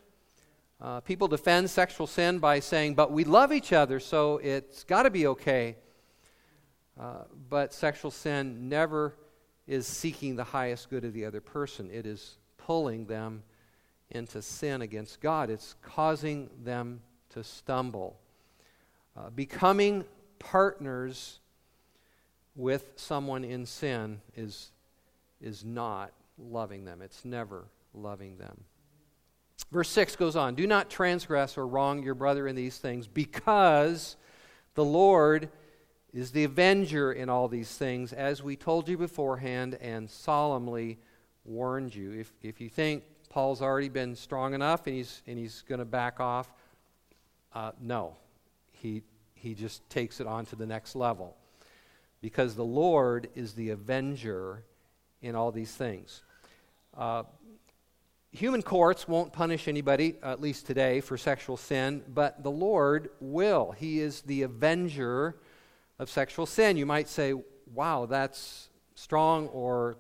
Uh, 0.82 1.02
people 1.02 1.28
defend 1.28 1.70
sexual 1.70 2.08
sin 2.08 2.40
by 2.40 2.60
saying, 2.60 2.96
but 2.96 3.12
we 3.12 3.26
love 3.26 3.52
each 3.52 3.74
other, 3.74 4.00
so 4.00 4.38
it's 4.38 4.86
got 4.86 5.04
to 5.04 5.10
be 5.10 5.28
okay. 5.28 5.76
Uh, 6.98 7.24
but 7.50 7.74
sexual 7.74 8.12
sin 8.12 8.70
never 8.70 9.16
is 9.68 9.86
seeking 9.86 10.38
the 10.38 10.44
highest 10.44 10.90
good 10.90 11.04
of 11.04 11.14
the 11.14 11.26
other 11.26 11.42
person. 11.42 11.90
It 11.92 12.06
is 12.06 12.38
pulling 12.58 13.06
them 13.06 13.44
into 14.12 14.42
sin 14.42 14.82
against 14.82 15.22
God, 15.22 15.50
it's 15.50 15.76
causing 15.82 16.50
them 16.64 17.02
to 17.30 17.44
stumble. 17.44 18.18
Uh, 19.16 19.30
becoming 19.30 20.06
partners 20.40 21.40
with 22.56 22.94
someone 22.96 23.44
in 23.44 23.66
sin 23.66 24.22
is, 24.36 24.72
is 25.42 25.64
not 25.64 26.12
loving 26.38 26.86
them, 26.86 27.02
it's 27.02 27.26
never 27.26 27.66
loving 27.94 28.38
them. 28.38 28.64
Verse 29.72 29.90
6 29.90 30.16
goes 30.16 30.36
on 30.36 30.56
Do 30.56 30.66
not 30.66 30.90
transgress 30.90 31.58
or 31.58 31.68
wrong 31.68 32.04
your 32.04 32.16
brother 32.16 32.48
in 32.48 32.56
these 32.56 32.78
things, 32.78 33.08
because 33.08 34.16
The 34.76 34.86
Lord 34.86 35.50
is 36.14 36.32
the 36.32 36.44
avenger 36.44 37.12
in 37.12 37.30
all 37.30 37.48
these 37.48 37.76
things, 37.78 38.14
as 38.14 38.42
we 38.42 38.56
told 38.56 38.90
you 38.90 38.98
beforehand 38.98 39.76
and 39.76 40.10
solemnly 40.10 40.98
warned 41.46 41.94
you. 41.94 42.14
If, 42.14 42.32
if 42.42 42.60
you 42.60 42.70
think 42.70 43.04
Paul's 43.30 43.62
already 43.62 43.90
been 43.90 44.16
strong 44.16 44.54
enough 44.54 44.88
and 44.88 44.96
he's, 44.96 45.22
and 45.28 45.38
he's 45.38 45.64
going 45.68 45.80
to 45.80 45.86
back 45.86 46.20
off, 46.20 46.52
uh, 47.54 47.72
no. 47.80 48.16
He, 48.72 49.04
he 49.34 49.54
just 49.54 49.88
takes 49.90 50.20
it 50.20 50.28
on 50.28 50.46
to 50.48 50.56
the 50.56 50.66
next 50.66 50.96
level. 50.96 51.36
Because 52.22 52.56
the 52.56 52.66
Lord 52.66 53.30
is 53.36 53.54
the 53.54 53.70
avenger 53.70 54.64
in 55.22 55.36
all 55.36 55.52
these 55.52 55.72
things. 55.72 56.24
Uh, 56.98 57.24
human 58.32 58.62
courts 58.62 59.08
won't 59.08 59.34
punish 59.34 59.68
anybody, 59.68 60.16
at 60.22 60.42
least 60.42 60.68
today, 60.68 61.02
for 61.02 61.18
sexual 61.18 61.58
sin, 61.58 62.04
but 62.08 62.44
the 62.44 62.52
Lord 62.52 63.10
will. 63.20 63.72
He 63.72 64.00
is 64.00 64.22
the 64.22 64.44
avenger 64.44 65.38
of 65.98 66.10
sexual 66.10 66.46
sin. 66.46 66.78
You 66.78 66.86
might 66.86 67.08
say, 67.08 67.34
wow, 67.74 68.06
that's 68.06 68.70
strong 68.96 69.48
or 69.48 69.98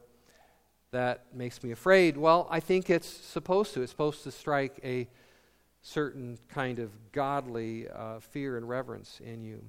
that 0.91 1.25
makes 1.33 1.63
me 1.63 1.71
afraid. 1.71 2.17
Well, 2.17 2.47
I 2.49 2.59
think 2.59 2.89
it's 2.89 3.07
supposed 3.07 3.73
to. 3.75 3.81
It's 3.81 3.91
supposed 3.91 4.23
to 4.23 4.31
strike 4.31 4.79
a 4.83 5.07
certain 5.81 6.37
kind 6.49 6.79
of 6.79 6.91
godly 7.11 7.87
uh, 7.89 8.19
fear 8.19 8.57
and 8.57 8.67
reverence 8.67 9.21
in 9.23 9.43
you. 9.43 9.63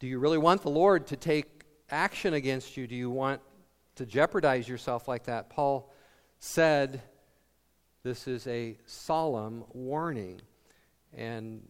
Do 0.00 0.06
you 0.06 0.18
really 0.18 0.38
want 0.38 0.62
the 0.62 0.70
Lord 0.70 1.06
to 1.08 1.16
take 1.16 1.64
action 1.90 2.34
against 2.34 2.76
you? 2.76 2.86
Do 2.86 2.94
you 2.94 3.10
want 3.10 3.40
to 3.94 4.04
jeopardize 4.04 4.68
yourself 4.68 5.08
like 5.08 5.24
that? 5.24 5.50
Paul 5.50 5.90
said 6.44 7.00
this 8.02 8.28
is 8.28 8.46
a 8.46 8.76
solemn 8.84 9.64
warning. 9.72 10.38
And 11.16 11.66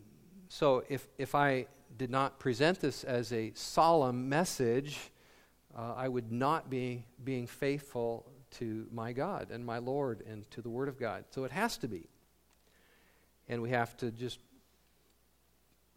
so 0.49 0.83
if, 0.89 1.07
if 1.17 1.37
I 1.37 1.67
did 1.97 2.11
not 2.11 2.41
present 2.41 2.81
this 2.81 3.05
as 3.05 3.33
a 3.33 3.53
solemn 3.55 4.29
message, 4.29 4.99
uh, 5.79 5.95
I 5.97 6.09
would 6.09 6.33
not 6.33 6.71
be 6.71 7.05
being 7.23 7.47
faithful 7.47 8.27
to 8.59 8.89
my 8.91 9.13
God 9.13 9.51
and 9.53 9.65
my 9.65 9.79
Lord 9.79 10.25
and 10.29 10.51
to 10.51 10.61
the 10.61 10.71
Word 10.71 10.89
of 10.89 10.99
God. 10.99 11.25
So 11.31 11.45
it 11.45 11.53
has 11.53 11.77
to 11.79 11.89
be. 11.89 12.09
And 13.49 13.63
we 13.63 13.71
have 13.71 13.97
to 13.99 14.11
just 14.11 14.41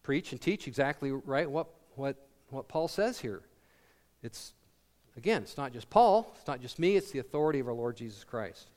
preach 0.04 0.34
and 0.34 0.40
teach 0.40 0.68
exactly 0.68 1.12
right 1.12 1.50
what, 1.50 1.68
what, 1.96 2.16
what 2.50 2.68
Paul 2.68 2.88
says 2.88 3.20
here. 3.20 3.42
It's, 4.22 4.54
again, 5.18 5.42
it's 5.42 5.58
not 5.58 5.74
just 5.74 5.90
Paul, 5.90 6.34
it's 6.38 6.48
not 6.48 6.62
just 6.62 6.80
me, 6.80 6.96
it's 6.96 7.12
the 7.12 7.20
authority 7.20 7.60
of 7.60 7.68
our 7.68 7.74
Lord 7.74 7.98
Jesus 7.98 8.24
Christ. 8.24 8.70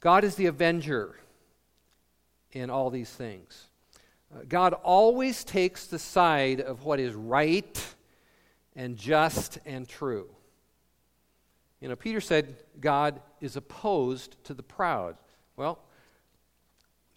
God 0.00 0.24
is 0.24 0.34
the 0.36 0.46
avenger 0.46 1.16
in 2.52 2.70
all 2.70 2.90
these 2.90 3.10
things. 3.10 3.68
Uh, 4.32 4.42
God 4.48 4.74
always 4.74 5.42
takes 5.42 5.86
the 5.86 5.98
side 5.98 6.60
of 6.60 6.84
what 6.84 7.00
is 7.00 7.14
right 7.14 7.94
and 8.76 8.96
just 8.96 9.58
and 9.66 9.88
true. 9.88 10.28
You 11.80 11.88
know, 11.88 11.96
Peter 11.96 12.20
said 12.20 12.56
God 12.80 13.20
is 13.40 13.56
opposed 13.56 14.36
to 14.44 14.54
the 14.54 14.62
proud. 14.62 15.16
Well, 15.56 15.78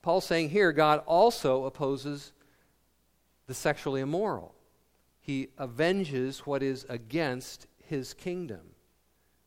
Paul's 0.02 0.26
saying 0.26 0.50
here 0.50 0.72
God 0.72 1.02
also 1.06 1.66
opposes 1.66 2.32
the 3.48 3.54
sexually 3.54 4.02
immoral. 4.02 4.56
He 5.20 5.50
avenges 5.58 6.40
what 6.40 6.64
is 6.64 6.86
against 6.90 7.68
his 7.88 8.14
kingdom. 8.14 8.62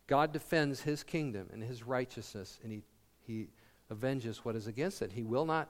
God 0.07 0.33
defends 0.33 0.83
his 0.83 1.03
kingdom 1.03 1.49
and 1.53 1.63
his 1.63 1.83
righteousness, 1.83 2.59
and 2.63 2.73
he, 2.73 2.83
he 3.27 3.49
avenges 3.91 4.45
what 4.45 4.57
is 4.57 4.67
against 4.67 5.03
it. 5.03 5.13
He 5.13 5.23
will 5.23 5.47
not 5.47 5.69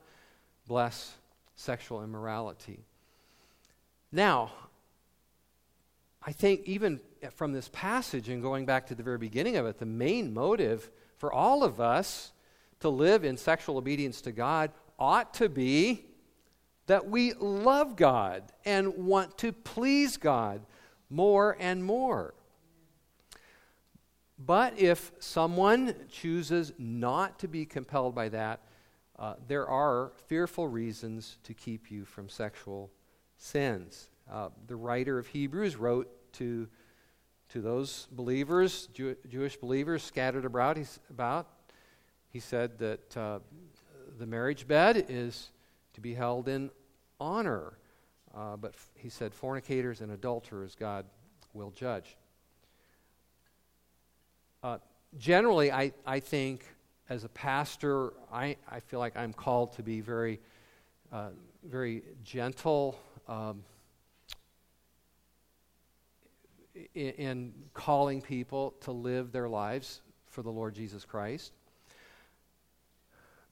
bless 0.66 1.14
sexual 1.54 2.02
immorality. 2.02 2.84
Now, 4.12 4.52
I 6.22 6.32
think 6.32 6.62
even 6.64 7.00
from 7.32 7.52
this 7.52 7.70
passage 7.72 8.28
and 8.28 8.42
going 8.42 8.66
back 8.66 8.86
to 8.88 8.94
the 8.94 9.02
very 9.02 9.18
beginning 9.18 9.56
of 9.56 9.66
it, 9.66 9.78
the 9.78 9.86
main 9.86 10.34
motive 10.34 10.90
for 11.16 11.32
all 11.32 11.62
of 11.62 11.80
us 11.80 12.32
to 12.80 12.88
live 12.88 13.24
in 13.24 13.36
sexual 13.36 13.78
obedience 13.78 14.20
to 14.22 14.32
God 14.32 14.70
ought 14.98 15.34
to 15.34 15.48
be 15.48 16.04
that 16.86 17.08
we 17.08 17.32
love 17.34 17.96
God 17.96 18.42
and 18.64 18.96
want 18.96 19.38
to 19.38 19.52
please 19.52 20.16
God 20.16 20.62
more 21.10 21.56
and 21.58 21.84
more. 21.84 22.34
But 24.38 24.78
if 24.78 25.12
someone 25.18 25.94
chooses 26.10 26.72
not 26.78 27.38
to 27.38 27.48
be 27.48 27.64
compelled 27.64 28.14
by 28.14 28.28
that, 28.30 28.60
uh, 29.18 29.34
there 29.48 29.66
are 29.66 30.12
fearful 30.26 30.68
reasons 30.68 31.38
to 31.44 31.54
keep 31.54 31.90
you 31.90 32.04
from 32.04 32.28
sexual 32.28 32.90
sins. 33.38 34.10
Uh, 34.30 34.50
the 34.66 34.76
writer 34.76 35.18
of 35.18 35.26
Hebrews 35.28 35.76
wrote 35.76 36.10
to, 36.34 36.68
to 37.48 37.60
those 37.62 38.08
believers, 38.12 38.88
Jew- 38.92 39.16
Jewish 39.26 39.56
believers 39.56 40.02
scattered 40.02 40.44
he's, 40.76 41.00
about, 41.08 41.46
he 42.28 42.40
said 42.40 42.78
that 42.78 43.16
uh, 43.16 43.38
the 44.18 44.26
marriage 44.26 44.68
bed 44.68 45.06
is 45.08 45.50
to 45.94 46.02
be 46.02 46.12
held 46.12 46.48
in 46.48 46.70
honor. 47.18 47.78
Uh, 48.34 48.56
but 48.56 48.74
f- 48.74 48.90
he 48.96 49.08
said, 49.08 49.32
fornicators 49.32 50.02
and 50.02 50.12
adulterers 50.12 50.74
God 50.74 51.06
will 51.54 51.70
judge. 51.70 52.18
Uh, 54.66 54.78
generally, 55.16 55.70
I, 55.70 55.92
I 56.04 56.18
think 56.18 56.64
as 57.08 57.22
a 57.22 57.28
pastor, 57.28 58.14
I, 58.32 58.56
I 58.68 58.80
feel 58.80 58.98
like 58.98 59.16
I'm 59.16 59.32
called 59.32 59.74
to 59.74 59.84
be 59.84 60.00
very, 60.00 60.40
uh, 61.12 61.28
very 61.62 62.02
gentle 62.24 62.98
um, 63.28 63.62
in, 66.96 67.10
in 67.10 67.54
calling 67.74 68.20
people 68.20 68.74
to 68.80 68.90
live 68.90 69.30
their 69.30 69.48
lives 69.48 70.00
for 70.26 70.42
the 70.42 70.50
Lord 70.50 70.74
Jesus 70.74 71.04
Christ. 71.04 71.52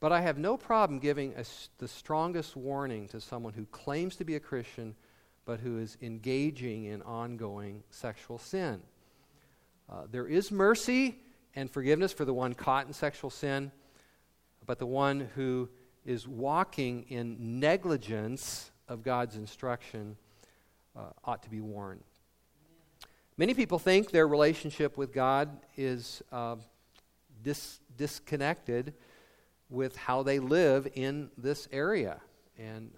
But 0.01 0.11
I 0.11 0.21
have 0.21 0.37
no 0.37 0.57
problem 0.57 0.99
giving 0.99 1.33
a, 1.37 1.45
the 1.79 1.87
strongest 1.87 2.57
warning 2.57 3.07
to 3.11 3.21
someone 3.21 3.53
who 3.53 3.67
claims 3.67 4.17
to 4.17 4.25
be 4.25 4.35
a 4.35 4.41
Christian 4.41 4.97
but 5.45 5.61
who 5.61 5.79
is 5.79 5.97
engaging 6.03 6.87
in 6.87 7.03
ongoing 7.03 7.85
sexual 7.91 8.39
sin. 8.39 8.83
Uh, 9.91 10.03
there 10.11 10.27
is 10.27 10.51
mercy 10.51 11.17
and 11.55 11.71
forgiveness 11.71 12.13
for 12.13 12.25
the 12.25 12.35
one 12.35 12.55
caught 12.55 12.87
in 12.87 12.93
sexual 12.93 13.31
sin, 13.31 13.71
but 14.67 14.79
the 14.79 14.87
one 14.87 15.29
who 15.35 15.69
is 16.05 16.27
walking 16.27 17.05
in 17.09 17.61
negligence 17.61 18.71
of 18.89 19.03
God's 19.03 19.37
instruction 19.37 20.17
uh, 20.97 21.11
ought 21.25 21.43
to 21.43 21.51
be 21.51 21.61
warned. 21.61 22.03
Many 23.37 23.55
people 23.55 23.79
think 23.79 24.11
their 24.11 24.29
relationship 24.29 24.97
with 24.97 25.13
God 25.13 25.49
is 25.77 26.23
uh, 26.31 26.57
dis- 27.43 27.81
disconnected 27.97 28.95
with 29.71 29.97
how 29.97 30.23
they 30.23 30.39
live 30.39 30.87
in 30.95 31.31
this 31.37 31.69
area. 31.73 32.21
And 32.59 32.93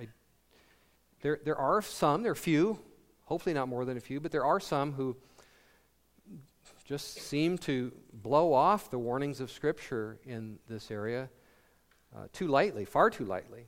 I, 0.00 0.08
there, 1.20 1.38
there 1.44 1.56
are 1.56 1.82
some, 1.82 2.22
there 2.22 2.32
are 2.32 2.36
few, 2.36 2.78
hopefully 3.24 3.54
not 3.54 3.68
more 3.68 3.84
than 3.84 3.96
a 3.96 4.00
few, 4.00 4.20
but 4.20 4.32
there 4.32 4.44
are 4.44 4.60
some 4.60 4.92
who 4.92 5.16
just 6.92 7.22
seem 7.22 7.56
to 7.56 7.90
blow 8.12 8.52
off 8.52 8.90
the 8.90 8.98
warnings 8.98 9.40
of 9.40 9.50
Scripture 9.50 10.18
in 10.26 10.58
this 10.68 10.90
area 10.90 11.30
uh, 12.14 12.26
too 12.34 12.48
lightly, 12.48 12.84
far 12.84 13.08
too 13.08 13.24
lightly. 13.24 13.66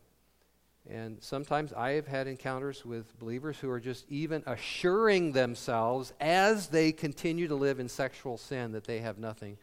And 0.87 1.17
sometimes 1.23 1.73
I 1.73 1.93
have 1.93 2.05
had 2.05 2.27
encounters 2.27 2.85
with 2.85 3.17
believers 3.17 3.57
who 3.57 3.71
are 3.71 3.79
just 3.79 4.05
even 4.09 4.43
assuring 4.45 5.31
themselves 5.31 6.13
as 6.21 6.67
they 6.67 6.91
continue 6.91 7.47
to 7.47 7.55
live 7.55 7.79
in 7.79 7.89
sexual 7.89 8.37
sin 8.37 8.73
that 8.73 8.83
they 8.83 8.99
have 8.99 9.17
nothing 9.17 9.57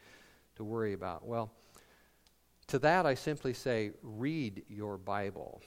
to 0.56 0.64
worry 0.64 0.92
about. 0.92 1.24
Well, 1.24 1.52
to 2.66 2.80
that 2.80 3.06
I 3.06 3.14
simply 3.14 3.54
say, 3.54 3.92
read 4.02 4.64
your 4.68 4.98
Bible. 4.98 5.62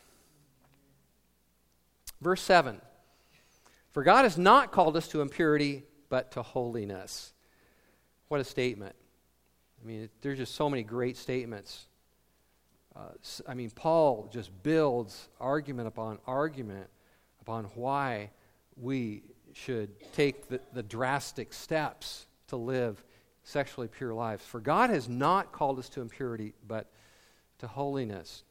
Verse 2.20 2.42
7 2.42 2.82
For 3.92 4.04
God 4.04 4.24
has 4.24 4.38
not 4.38 4.74
called 4.74 4.98
us 4.98 5.08
to 5.08 5.22
impurity, 5.22 5.84
but 6.10 6.32
to 6.32 6.42
holiness. 6.42 7.32
What 8.28 8.42
a 8.42 8.44
statement. 8.44 8.96
I 9.82 9.88
mean, 9.88 10.10
there's 10.22 10.38
just 10.38 10.56
so 10.56 10.70
many 10.70 10.84
great 10.84 11.18
statements. 11.18 11.88
Uh, 12.96 13.10
I 13.48 13.54
mean, 13.54 13.70
Paul 13.70 14.30
just 14.32 14.52
builds 14.64 15.30
argument 15.40 15.88
upon 15.88 16.20
argument 16.26 16.90
upon 17.42 17.66
why 17.76 18.32
we 18.78 19.24
should 19.54 19.90
take 20.14 20.48
the, 20.48 20.60
the 20.74 20.84
drastic 20.84 21.54
steps 21.54 22.26
to 22.48 22.56
live 22.56 23.04
sexually 23.44 23.88
pure 23.88 24.14
lives. 24.14 24.44
For 24.44 24.60
God 24.60 24.90
has 24.90 25.08
not 25.08 25.52
called 25.52 25.78
us 25.78 25.88
to 25.90 26.02
impurity, 26.02 26.54
but 26.68 26.90
to 27.60 27.68
holiness. 27.68 28.44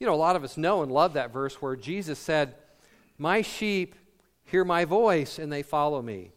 You 0.00 0.06
know, 0.06 0.14
a 0.14 0.16
lot 0.16 0.36
of 0.36 0.44
us 0.44 0.56
know 0.56 0.82
and 0.82 0.90
love 0.90 1.12
that 1.14 1.32
verse 1.32 1.60
where 1.60 1.76
Jesus 1.76 2.18
said, 2.18 2.54
My 3.18 3.42
sheep 3.42 3.94
hear 4.44 4.64
my 4.64 4.84
voice 4.84 5.38
and 5.38 5.52
they 5.52 5.62
follow 5.62 6.00
me. 6.00 6.32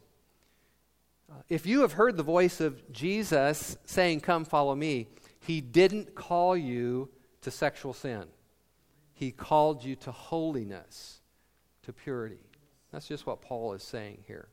If 1.50 1.66
you 1.66 1.82
have 1.82 1.94
heard 1.94 2.18
the 2.18 2.24
voice 2.24 2.62
of 2.62 2.92
Jesus 2.92 3.78
saying, 3.86 4.22
Come, 4.22 4.46
follow 4.46 4.76
me, 4.76 5.08
he 5.40 5.62
didn't 5.62 6.16
call 6.16 6.56
you 6.56 7.10
to 7.42 7.52
sexual 7.52 7.94
sin. 7.94 8.26
He 9.14 9.32
called 9.32 9.84
you 9.84 9.96
to 9.98 10.12
holiness. 10.12 11.22
to 11.84 11.94
purity. 11.94 12.40
That's 12.92 13.08
just 13.08 13.26
what 13.26 13.42
Paul 13.42 13.74
is 13.74 13.84
saying 13.84 14.24
here. 14.28 14.48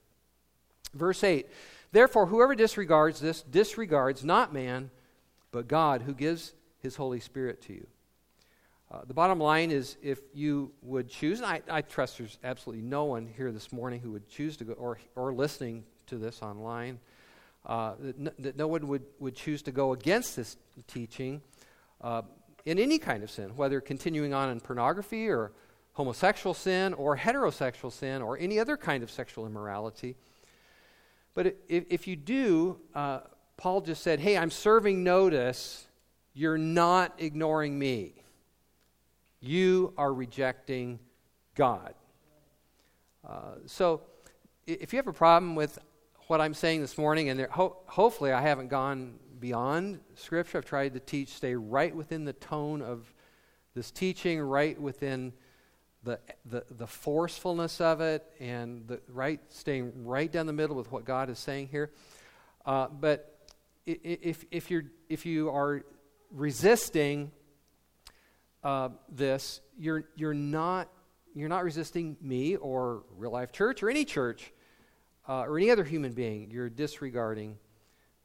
Verse 0.93 1.23
8 1.23 1.47
Therefore, 1.91 2.27
whoever 2.27 2.55
disregards 2.55 3.19
this 3.19 3.41
disregards 3.41 4.23
not 4.23 4.53
man, 4.53 4.91
but 5.51 5.67
God, 5.67 6.03
who 6.03 6.13
gives 6.13 6.53
his 6.79 6.95
Holy 6.95 7.19
Spirit 7.19 7.61
to 7.63 7.73
you. 7.73 7.87
Uh, 8.91 9.01
the 9.05 9.13
bottom 9.13 9.39
line 9.39 9.69
is 9.69 9.97
if 10.01 10.19
you 10.33 10.71
would 10.81 11.09
choose, 11.09 11.39
and 11.39 11.45
I, 11.45 11.61
I, 11.69 11.81
trust 11.81 12.17
there's 12.17 12.39
absolutely 12.43 12.83
no 12.83 13.05
one 13.05 13.27
here 13.27 13.51
this 13.51 13.71
morning 13.71 13.99
who 13.99 14.11
would 14.11 14.27
choose 14.27 14.57
to 14.57 14.63
go, 14.63 14.73
or, 14.73 14.97
or 15.15 15.31
listening 15.31 15.83
to 16.09 16.17
this 16.17 16.41
online, 16.41 16.99
uh, 17.65 17.93
that, 17.99 18.19
n- 18.19 18.31
that, 18.39 18.57
no 18.57 18.67
one 18.67 18.87
would, 18.87 19.03
would 19.19 19.35
choose 19.35 19.61
to 19.63 19.71
go 19.71 19.93
against 19.93 20.35
this 20.35 20.57
teaching 20.87 21.41
uh, 22.01 22.21
in 22.65 22.79
any 22.79 22.97
kind 22.97 23.23
of 23.23 23.31
sin, 23.31 23.55
whether 23.55 23.81
continuing 23.81 24.33
on 24.33 24.49
in 24.49 24.59
pornography 24.59 25.29
or 25.29 25.51
homosexual 25.93 26.53
sin 26.53 26.93
or 26.93 27.17
heterosexual 27.17 27.91
sin 27.91 28.21
or 28.21 28.37
any 28.37 28.59
other 28.59 28.77
kind 28.77 29.03
of 29.03 29.11
sexual 29.11 29.45
immorality. 29.45 30.15
But 31.33 31.57
if, 31.67 31.85
if 31.89 32.07
you 32.07 32.15
do, 32.15 32.79
uh, 32.95 33.19
Paul 33.57 33.81
just 33.81 34.01
said, 34.01 34.19
hey, 34.19 34.37
I'm 34.37 34.51
serving 34.51 35.03
notice. 35.03 35.85
You're 36.33 36.57
not 36.57 37.15
ignoring 37.17 37.77
me. 37.77 38.13
You 39.41 39.93
are 39.97 40.13
rejecting 40.13 40.99
God. 41.55 41.93
Uh, 43.27 43.55
so 43.65 44.01
if 44.65 44.93
you 44.93 44.97
have 44.97 45.07
a 45.07 45.13
problem 45.13 45.55
with 45.55 45.79
what 46.29 46.39
I'm 46.39 46.53
saying 46.53 46.81
this 46.81 46.95
morning, 46.95 47.29
and 47.29 47.39
there, 47.39 47.49
ho- 47.49 47.77
hopefully 47.87 48.31
I 48.31 48.41
haven't 48.41 48.67
gone 48.67 49.15
beyond 49.39 49.99
Scripture, 50.13 50.59
I've 50.59 50.65
tried 50.65 50.93
to 50.93 50.99
teach, 50.99 51.29
stay 51.29 51.55
right 51.55 51.93
within 51.95 52.23
the 52.23 52.33
tone 52.33 52.83
of 52.83 53.11
this 53.73 53.89
teaching, 53.89 54.39
right 54.39 54.79
within 54.79 55.33
the, 56.03 56.19
the, 56.45 56.65
the 56.69 56.85
forcefulness 56.85 57.81
of 57.81 57.99
it 57.99 58.23
and 58.39 58.87
the 58.87 59.01
right 59.07 59.39
staying 59.49 60.05
right 60.05 60.31
down 60.31 60.45
the 60.45 60.53
middle 60.53 60.75
with 60.75 60.91
what 60.91 61.03
God 61.03 61.31
is 61.31 61.39
saying 61.39 61.69
here. 61.71 61.89
Uh, 62.63 62.89
but 62.89 63.49
if, 63.87 64.45
if, 64.51 64.69
you're, 64.69 64.83
if 65.09 65.25
you 65.25 65.49
are 65.49 65.83
resisting 66.29 67.31
uh, 68.63 68.89
this, 69.11 69.61
you're, 69.79 70.03
you're, 70.15 70.35
not, 70.35 70.89
you're 71.33 71.49
not 71.49 71.63
resisting 71.63 72.17
me 72.21 72.55
or 72.55 73.01
real 73.17 73.31
life 73.31 73.51
church 73.51 73.81
or 73.81 73.89
any 73.89 74.05
church 74.05 74.53
uh, 75.27 75.41
or 75.41 75.57
any 75.57 75.71
other 75.71 75.83
human 75.83 76.13
being. 76.13 76.49
You're 76.51 76.69
disregarding 76.69 77.57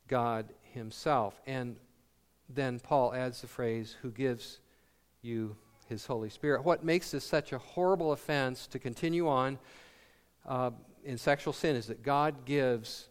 God 0.08 0.52
Himself. 0.72 1.40
And 1.46 1.76
then 2.48 2.78
Paul 2.78 3.14
adds 3.14 3.40
the 3.40 3.46
phrase, 3.46 3.96
who 4.02 4.10
gives 4.10 4.60
you 5.22 5.56
his 5.88 6.06
Holy 6.06 6.30
Spirit. 6.30 6.64
What 6.64 6.84
makes 6.84 7.10
this 7.10 7.24
such 7.24 7.52
a 7.52 7.58
horrible 7.58 8.12
offense 8.12 8.66
to 8.68 8.78
continue 8.78 9.28
on 9.28 9.58
uh, 10.46 10.70
in 11.04 11.18
sexual 11.18 11.52
sin 11.52 11.76
is 11.76 11.86
that 11.86 12.02
God 12.02 12.44
gives 12.44 13.08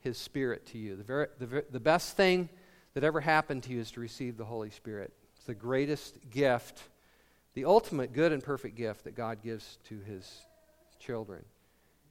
his 0.00 0.18
Spirit 0.18 0.66
to 0.66 0.78
you. 0.78 0.96
The, 0.96 1.04
very, 1.04 1.26
the, 1.38 1.64
the 1.70 1.80
best 1.80 2.16
thing 2.16 2.48
that 2.94 3.04
ever 3.04 3.20
happened 3.20 3.62
to 3.64 3.72
you 3.72 3.80
is 3.80 3.90
to 3.92 4.00
receive 4.00 4.36
the 4.36 4.44
Holy 4.44 4.70
Spirit. 4.70 5.12
It's 5.36 5.46
the 5.46 5.54
greatest 5.54 6.18
gift, 6.30 6.82
the 7.54 7.64
ultimate 7.64 8.12
good 8.12 8.32
and 8.32 8.42
perfect 8.42 8.76
gift 8.76 9.04
that 9.04 9.14
God 9.14 9.42
gives 9.42 9.78
to 9.88 9.98
his 10.00 10.46
children. 10.98 11.44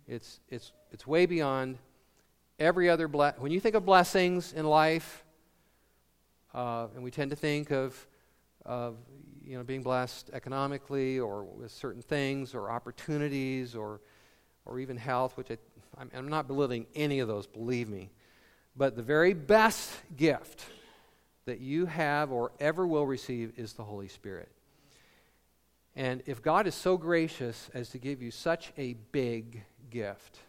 It's, 0.08 0.40
it's, 0.50 0.72
it's 0.92 1.08
way 1.08 1.26
beyond 1.26 1.78
every 2.60 2.90
other 2.90 3.08
blessing. 3.08 3.42
When 3.42 3.52
you 3.52 3.60
think 3.60 3.76
of 3.76 3.86
blessings 3.86 4.54
in 4.54 4.66
life, 4.66 5.24
uh, 6.54 6.88
and 6.94 7.04
we 7.04 7.12
tend 7.12 7.32
to 7.32 7.36
think 7.36 7.72
of, 7.72 8.08
of 8.66 8.98
you 9.46 9.58
know, 9.58 9.64
being 9.64 9.82
blessed 9.82 10.30
economically 10.34 11.20
or 11.20 11.44
with 11.44 11.72
certain 11.72 12.02
things 12.02 12.54
or 12.54 12.70
opportunities 12.70 13.76
or, 13.76 14.02
or 14.66 14.80
even 14.80 14.98
health, 14.98 15.36
which 15.36 15.52
I, 15.52 15.58
I'm, 15.98 16.12
I'm 16.16 16.28
not 16.28 16.48
belittling 16.48 16.86
any 16.96 17.20
of 17.20 17.28
those, 17.28 17.48
believe 17.48 17.90
me. 17.90 18.12
But 18.76 18.96
the 18.96 19.04
very 19.04 19.34
best 19.34 19.92
gift 20.16 20.66
that 21.46 21.60
you 21.60 21.86
have 21.86 22.32
or 22.32 22.52
ever 22.60 22.88
will 22.88 23.06
receive 23.06 23.54
is 23.58 23.74
the 23.74 23.84
Holy 23.84 24.08
Spirit. 24.08 24.50
And 25.96 26.24
if 26.26 26.42
God 26.42 26.66
is 26.66 26.74
so 26.74 26.98
gracious 26.98 27.70
as 27.74 27.90
to 27.90 27.98
give 28.00 28.22
you 28.22 28.32
such 28.32 28.72
a 28.78 28.94
big 29.12 29.64
gift, 29.94 30.40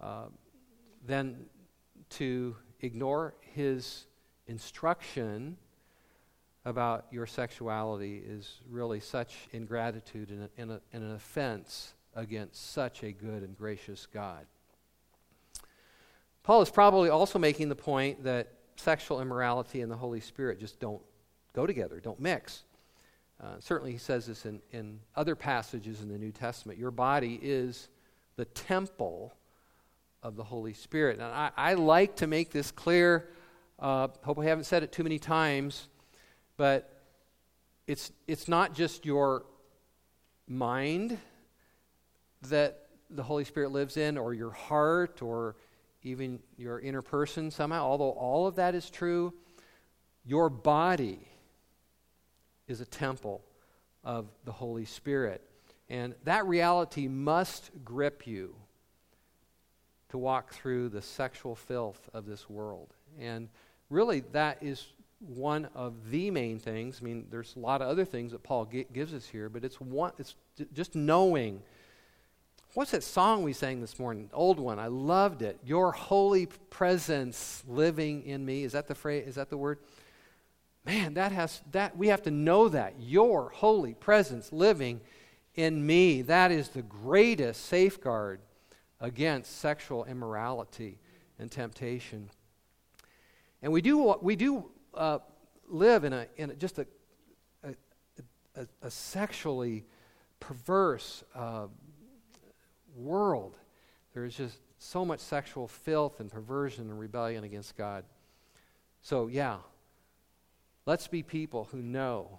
uh, 0.00 0.26
then 1.06 1.46
to 2.10 2.54
ignore 2.80 3.34
his 3.40 4.06
instruction 4.46 5.56
about 6.64 7.06
your 7.10 7.26
sexuality 7.26 8.22
is 8.24 8.60
really 8.68 9.00
such 9.00 9.48
ingratitude 9.52 10.30
and, 10.30 10.42
a, 10.42 10.50
and, 10.58 10.70
a, 10.70 10.80
and 10.92 11.02
an 11.02 11.12
offense 11.12 11.94
against 12.14 12.72
such 12.72 13.02
a 13.02 13.12
good 13.12 13.42
and 13.42 13.56
gracious 13.56 14.06
God. 14.12 14.46
Paul 16.42 16.62
is 16.62 16.70
probably 16.70 17.08
also 17.08 17.38
making 17.38 17.68
the 17.68 17.76
point 17.76 18.24
that 18.24 18.52
sexual 18.76 19.20
immorality 19.20 19.80
and 19.80 19.90
the 19.90 19.96
Holy 19.96 20.20
Spirit 20.20 20.58
just 20.58 20.80
don't 20.80 21.02
go 21.54 21.66
together, 21.66 22.00
don't 22.00 22.20
mix. 22.20 22.64
Uh, 23.42 23.54
certainly, 23.58 23.92
he 23.92 23.98
says 23.98 24.26
this 24.26 24.44
in, 24.44 24.60
in 24.72 25.00
other 25.16 25.34
passages 25.34 26.02
in 26.02 26.08
the 26.08 26.18
New 26.18 26.32
Testament. 26.32 26.78
Your 26.78 26.90
body 26.90 27.38
is 27.42 27.88
the 28.40 28.46
temple 28.46 29.34
of 30.22 30.34
the 30.34 30.42
Holy 30.42 30.72
Spirit. 30.72 31.18
And 31.18 31.26
I, 31.26 31.50
I 31.54 31.74
like 31.74 32.16
to 32.16 32.26
make 32.26 32.50
this 32.50 32.70
clear. 32.70 33.28
Uh, 33.78 34.08
hope 34.24 34.38
I 34.38 34.46
haven't 34.46 34.64
said 34.64 34.82
it 34.82 34.92
too 34.92 35.02
many 35.02 35.18
times. 35.18 35.88
But 36.56 36.90
it's, 37.86 38.10
it's 38.26 38.48
not 38.48 38.72
just 38.72 39.04
your 39.04 39.44
mind 40.48 41.18
that 42.48 42.86
the 43.10 43.22
Holy 43.22 43.44
Spirit 43.44 43.72
lives 43.72 43.98
in, 43.98 44.16
or 44.16 44.32
your 44.32 44.52
heart, 44.52 45.20
or 45.20 45.56
even 46.02 46.38
your 46.56 46.80
inner 46.80 47.02
person 47.02 47.50
somehow, 47.50 47.82
although 47.82 48.12
all 48.12 48.46
of 48.46 48.56
that 48.56 48.74
is 48.74 48.88
true, 48.88 49.34
your 50.24 50.48
body 50.48 51.28
is 52.68 52.80
a 52.80 52.86
temple 52.86 53.44
of 54.02 54.28
the 54.46 54.52
Holy 54.52 54.86
Spirit. 54.86 55.42
And 55.90 56.14
that 56.22 56.46
reality 56.46 57.08
must 57.08 57.72
grip 57.84 58.24
you 58.24 58.54
to 60.10 60.18
walk 60.18 60.52
through 60.52 60.88
the 60.88 61.02
sexual 61.02 61.56
filth 61.56 62.08
of 62.14 62.26
this 62.26 62.48
world. 62.48 62.94
And 63.18 63.48
really, 63.90 64.20
that 64.32 64.58
is 64.62 64.86
one 65.18 65.68
of 65.74 66.10
the 66.10 66.30
main 66.30 66.60
things. 66.60 67.00
I 67.02 67.04
mean, 67.04 67.26
there's 67.28 67.56
a 67.56 67.58
lot 67.58 67.82
of 67.82 67.88
other 67.88 68.04
things 68.04 68.30
that 68.30 68.42
Paul 68.44 68.66
g- 68.66 68.86
gives 68.92 69.12
us 69.12 69.26
here, 69.26 69.48
but 69.48 69.64
it's 69.64 69.80
one. 69.80 70.12
It's 70.16 70.36
just 70.72 70.94
knowing. 70.94 71.60
What's 72.74 72.92
that 72.92 73.02
song 73.02 73.42
we 73.42 73.52
sang 73.52 73.80
this 73.80 73.98
morning? 73.98 74.30
Old 74.32 74.60
one. 74.60 74.78
I 74.78 74.86
loved 74.86 75.42
it. 75.42 75.58
Your 75.64 75.90
holy 75.90 76.46
presence 76.46 77.64
living 77.66 78.22
in 78.22 78.46
me. 78.46 78.62
Is 78.62 78.72
that 78.72 78.86
the 78.86 78.94
phrase? 78.94 79.26
Is 79.26 79.34
that 79.34 79.50
the 79.50 79.56
word? 79.56 79.80
Man, 80.86 81.14
that 81.14 81.32
has 81.32 81.60
that. 81.72 81.96
We 81.96 82.08
have 82.08 82.22
to 82.22 82.30
know 82.30 82.68
that 82.68 82.94
your 83.00 83.50
holy 83.50 83.94
presence 83.94 84.52
living 84.52 85.00
in 85.60 85.84
me. 85.84 86.22
That 86.22 86.50
is 86.50 86.68
the 86.68 86.82
greatest 86.82 87.66
safeguard 87.66 88.40
against 89.00 89.58
sexual 89.58 90.04
immorality 90.04 90.98
and 91.38 91.50
temptation. 91.50 92.30
And 93.62 93.72
we 93.72 93.82
do 93.82 94.16
we 94.20 94.36
do 94.36 94.70
uh, 94.94 95.18
live 95.68 96.04
in, 96.04 96.12
a, 96.12 96.26
in 96.36 96.50
a, 96.50 96.54
just 96.54 96.78
a, 96.78 96.86
a, 98.56 98.66
a, 98.82 98.90
sexually 98.90 99.84
perverse 100.40 101.22
uh, 101.34 101.66
world. 102.96 103.56
There's 104.12 104.36
just 104.36 104.58
so 104.78 105.04
much 105.04 105.20
sexual 105.20 105.68
filth 105.68 106.20
and 106.20 106.30
perversion 106.30 106.90
and 106.90 106.98
rebellion 106.98 107.44
against 107.44 107.76
God. 107.76 108.04
So, 109.02 109.28
yeah, 109.28 109.58
let's 110.86 111.06
be 111.06 111.22
people 111.22 111.68
who 111.70 111.80
know 111.80 112.38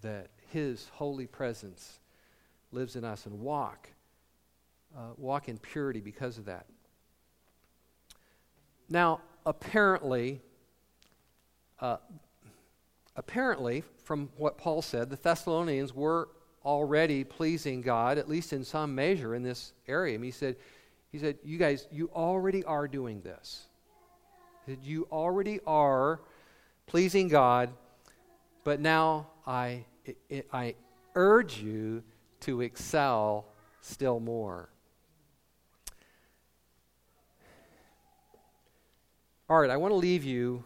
that 0.00 0.28
His 0.48 0.88
holy 0.94 1.26
presence 1.26 2.00
lives 2.72 2.96
in 2.96 3.04
us 3.04 3.26
and 3.26 3.40
walk. 3.40 3.88
Uh, 4.96 5.12
walk 5.16 5.48
in 5.48 5.58
purity 5.58 6.00
because 6.00 6.38
of 6.38 6.46
that. 6.46 6.66
Now, 8.88 9.20
apparently, 9.46 10.40
uh, 11.78 11.98
apparently, 13.14 13.84
from 14.02 14.28
what 14.36 14.58
Paul 14.58 14.82
said, 14.82 15.10
the 15.10 15.16
Thessalonians 15.16 15.94
were 15.94 16.28
already 16.64 17.24
pleasing 17.24 17.80
God, 17.80 18.18
at 18.18 18.28
least 18.28 18.52
in 18.52 18.64
some 18.64 18.94
measure, 18.94 19.34
in 19.34 19.42
this 19.42 19.72
area. 19.86 20.16
And 20.16 20.24
he 20.24 20.30
said, 20.30 20.56
he 21.12 21.18
said, 21.18 21.38
You 21.44 21.58
guys, 21.58 21.86
you 21.90 22.10
already 22.14 22.64
are 22.64 22.88
doing 22.88 23.20
this. 23.22 23.66
Said, 24.66 24.78
You 24.82 25.06
already 25.10 25.60
are 25.66 26.20
pleasing 26.86 27.28
God, 27.28 27.70
but 28.64 28.80
now 28.80 29.28
I, 29.46 29.84
I 30.52 30.74
urge 31.14 31.58
you 31.58 32.02
to 32.40 32.60
excel 32.60 33.46
still 33.80 34.20
more. 34.20 34.70
All 39.48 39.60
right, 39.60 39.70
I 39.70 39.76
want 39.76 39.92
to 39.92 39.96
leave 39.96 40.24
you 40.24 40.64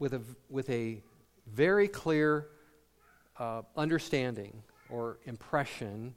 with 0.00 0.14
a, 0.14 0.22
with 0.48 0.68
a 0.68 1.02
very 1.46 1.86
clear 1.86 2.48
uh, 3.38 3.62
understanding 3.76 4.62
or 4.88 5.18
impression 5.26 6.14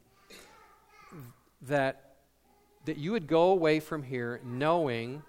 that, 1.61 2.15
that 2.85 2.97
you 2.97 3.11
would 3.11 3.27
go 3.27 3.51
away 3.51 3.79
from 3.79 4.01
here 4.01 4.41
knowing 4.43 5.21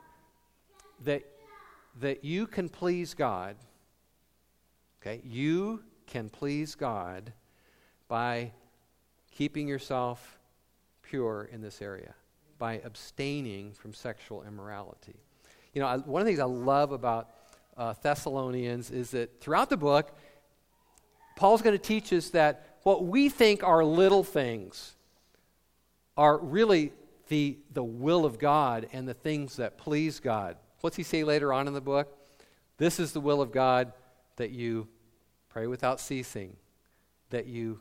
that, 1.04 1.22
that 2.00 2.24
you 2.24 2.46
can 2.46 2.68
please 2.68 3.12
God. 3.12 3.56
Okay? 5.02 5.20
You 5.24 5.82
can 6.06 6.28
please 6.28 6.74
God 6.74 7.32
by 8.08 8.52
keeping 9.30 9.66
yourself 9.66 10.38
pure 11.02 11.48
in 11.52 11.60
this 11.60 11.82
area, 11.82 12.14
by 12.58 12.80
abstaining 12.84 13.72
from 13.72 13.92
sexual 13.92 14.42
immorality. 14.44 15.16
You 15.72 15.80
know, 15.80 15.86
I, 15.86 15.96
one 15.98 16.22
of 16.22 16.26
the 16.26 16.30
things 16.30 16.40
I 16.40 16.44
love 16.44 16.92
about 16.92 17.30
uh, 17.76 17.94
Thessalonians 18.02 18.90
is 18.90 19.10
that 19.10 19.40
throughout 19.40 19.70
the 19.70 19.76
book, 19.76 20.16
Paul's 21.36 21.62
going 21.62 21.76
to 21.76 21.82
teach 21.82 22.12
us 22.12 22.30
that 22.30 22.78
what 22.84 23.04
we 23.04 23.28
think 23.28 23.64
are 23.64 23.84
little 23.84 24.22
things 24.22 24.94
are 26.16 26.38
really 26.38 26.92
the, 27.28 27.58
the 27.72 27.82
will 27.82 28.24
of 28.24 28.38
God 28.38 28.88
and 28.92 29.08
the 29.08 29.14
things 29.14 29.56
that 29.56 29.78
please 29.78 30.20
God. 30.20 30.56
What's 30.80 30.96
he 30.96 31.02
say 31.02 31.24
later 31.24 31.52
on 31.52 31.66
in 31.66 31.74
the 31.74 31.80
book? 31.80 32.16
This 32.76 33.00
is 33.00 33.12
the 33.12 33.20
will 33.20 33.40
of 33.40 33.50
God 33.50 33.92
that 34.36 34.50
you 34.50 34.86
pray 35.48 35.66
without 35.66 36.00
ceasing, 36.00 36.56
that 37.30 37.46
you 37.46 37.80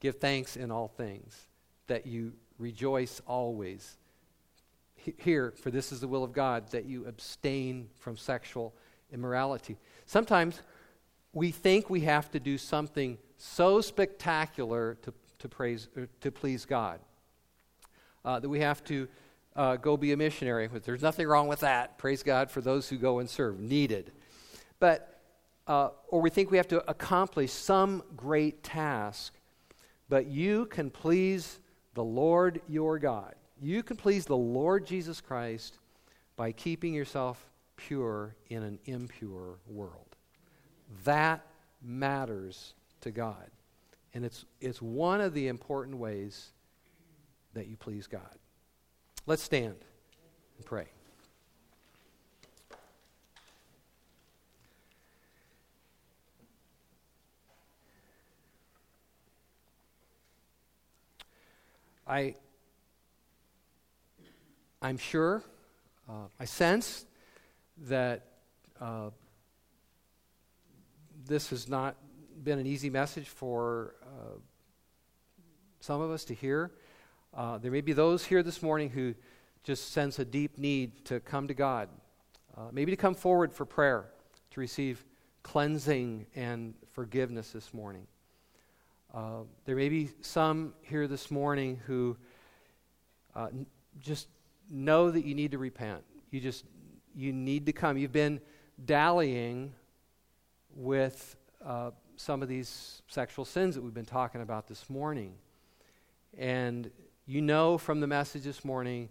give 0.00 0.16
thanks 0.16 0.56
in 0.56 0.70
all 0.70 0.88
things, 0.88 1.46
that 1.86 2.06
you 2.06 2.32
rejoice 2.58 3.20
always. 3.26 3.96
Here, 4.94 5.52
for 5.62 5.70
this 5.70 5.92
is 5.92 6.00
the 6.00 6.08
will 6.08 6.24
of 6.24 6.32
God, 6.32 6.70
that 6.72 6.84
you 6.84 7.06
abstain 7.06 7.88
from 7.96 8.16
sexual 8.16 8.74
immorality. 9.12 9.78
Sometimes 10.06 10.60
we 11.32 11.50
think 11.50 11.88
we 11.88 12.00
have 12.00 12.30
to 12.32 12.40
do 12.40 12.58
something 12.58 13.16
so 13.38 13.80
spectacular 13.80 14.96
to, 15.02 15.14
to, 15.38 15.48
praise, 15.48 15.88
to 16.20 16.30
please 16.30 16.64
God 16.64 17.00
uh, 18.24 18.40
that 18.40 18.48
we 18.48 18.60
have 18.60 18.84
to 18.84 19.08
uh, 19.56 19.76
go 19.76 19.96
be 19.96 20.12
a 20.12 20.16
missionary. 20.16 20.68
There's 20.84 21.02
nothing 21.02 21.26
wrong 21.26 21.48
with 21.48 21.60
that. 21.60 21.98
Praise 21.98 22.22
God 22.22 22.50
for 22.50 22.60
those 22.60 22.88
who 22.88 22.96
go 22.96 23.18
and 23.18 23.28
serve. 23.28 23.58
Needed. 23.58 24.12
But, 24.78 25.20
uh, 25.66 25.90
or 26.08 26.20
we 26.20 26.30
think 26.30 26.50
we 26.50 26.56
have 26.56 26.68
to 26.68 26.88
accomplish 26.88 27.52
some 27.52 28.02
great 28.16 28.62
task. 28.62 29.34
But 30.10 30.26
you 30.26 30.66
can 30.66 30.90
please 30.90 31.60
the 31.94 32.04
Lord 32.04 32.60
your 32.68 32.98
God. 32.98 33.34
You 33.62 33.82
can 33.82 33.96
please 33.96 34.26
the 34.26 34.36
Lord 34.36 34.84
Jesus 34.84 35.20
Christ 35.20 35.78
by 36.36 36.52
keeping 36.52 36.92
yourself 36.92 37.48
pure 37.76 38.34
in 38.48 38.64
an 38.64 38.80
impure 38.86 39.60
world. 39.66 40.16
That 41.04 41.46
matters 41.80 42.74
to 43.02 43.12
God. 43.12 43.50
And 44.12 44.24
it's, 44.24 44.44
it's 44.60 44.82
one 44.82 45.20
of 45.20 45.32
the 45.32 45.46
important 45.46 45.96
ways 45.96 46.50
that 47.54 47.68
you 47.68 47.76
please 47.76 48.08
God. 48.08 48.36
Let's 49.26 49.44
stand 49.44 49.76
and 50.56 50.66
pray. 50.66 50.88
I, 62.10 62.34
I'm 64.82 64.98
sure, 64.98 65.44
uh, 66.08 66.26
I 66.40 66.44
sense 66.44 67.06
that 67.86 68.26
uh, 68.80 69.10
this 71.24 71.50
has 71.50 71.68
not 71.68 71.94
been 72.42 72.58
an 72.58 72.66
easy 72.66 72.90
message 72.90 73.28
for 73.28 73.94
uh, 74.02 74.38
some 75.78 76.00
of 76.00 76.10
us 76.10 76.24
to 76.24 76.34
hear. 76.34 76.72
Uh, 77.32 77.58
there 77.58 77.70
may 77.70 77.80
be 77.80 77.92
those 77.92 78.24
here 78.24 78.42
this 78.42 78.60
morning 78.60 78.90
who 78.90 79.14
just 79.62 79.92
sense 79.92 80.18
a 80.18 80.24
deep 80.24 80.58
need 80.58 81.04
to 81.04 81.20
come 81.20 81.46
to 81.46 81.54
God, 81.54 81.88
uh, 82.56 82.70
maybe 82.72 82.90
to 82.90 82.96
come 82.96 83.14
forward 83.14 83.52
for 83.52 83.64
prayer, 83.64 84.06
to 84.50 84.58
receive 84.58 85.04
cleansing 85.44 86.26
and 86.34 86.74
forgiveness 86.90 87.52
this 87.52 87.72
morning. 87.72 88.08
Uh, 89.12 89.42
there 89.64 89.74
may 89.74 89.88
be 89.88 90.08
some 90.20 90.72
here 90.82 91.08
this 91.08 91.30
morning 91.30 91.80
who 91.86 92.16
uh, 93.34 93.46
n- 93.46 93.66
just 93.98 94.28
know 94.70 95.10
that 95.10 95.24
you 95.24 95.34
need 95.34 95.50
to 95.50 95.58
repent. 95.58 96.02
You 96.30 96.40
just 96.40 96.64
you 97.14 97.32
need 97.32 97.66
to 97.66 97.72
come. 97.72 97.98
You've 97.98 98.12
been 98.12 98.40
dallying 98.84 99.74
with 100.76 101.36
uh, 101.64 101.90
some 102.16 102.40
of 102.40 102.48
these 102.48 103.02
sexual 103.08 103.44
sins 103.44 103.74
that 103.74 103.82
we've 103.82 103.94
been 103.94 104.04
talking 104.04 104.42
about 104.42 104.68
this 104.68 104.88
morning. 104.88 105.34
And 106.38 106.90
you 107.26 107.42
know 107.42 107.78
from 107.78 108.00
the 108.00 108.06
message 108.06 108.44
this 108.44 108.64
morning 108.64 109.08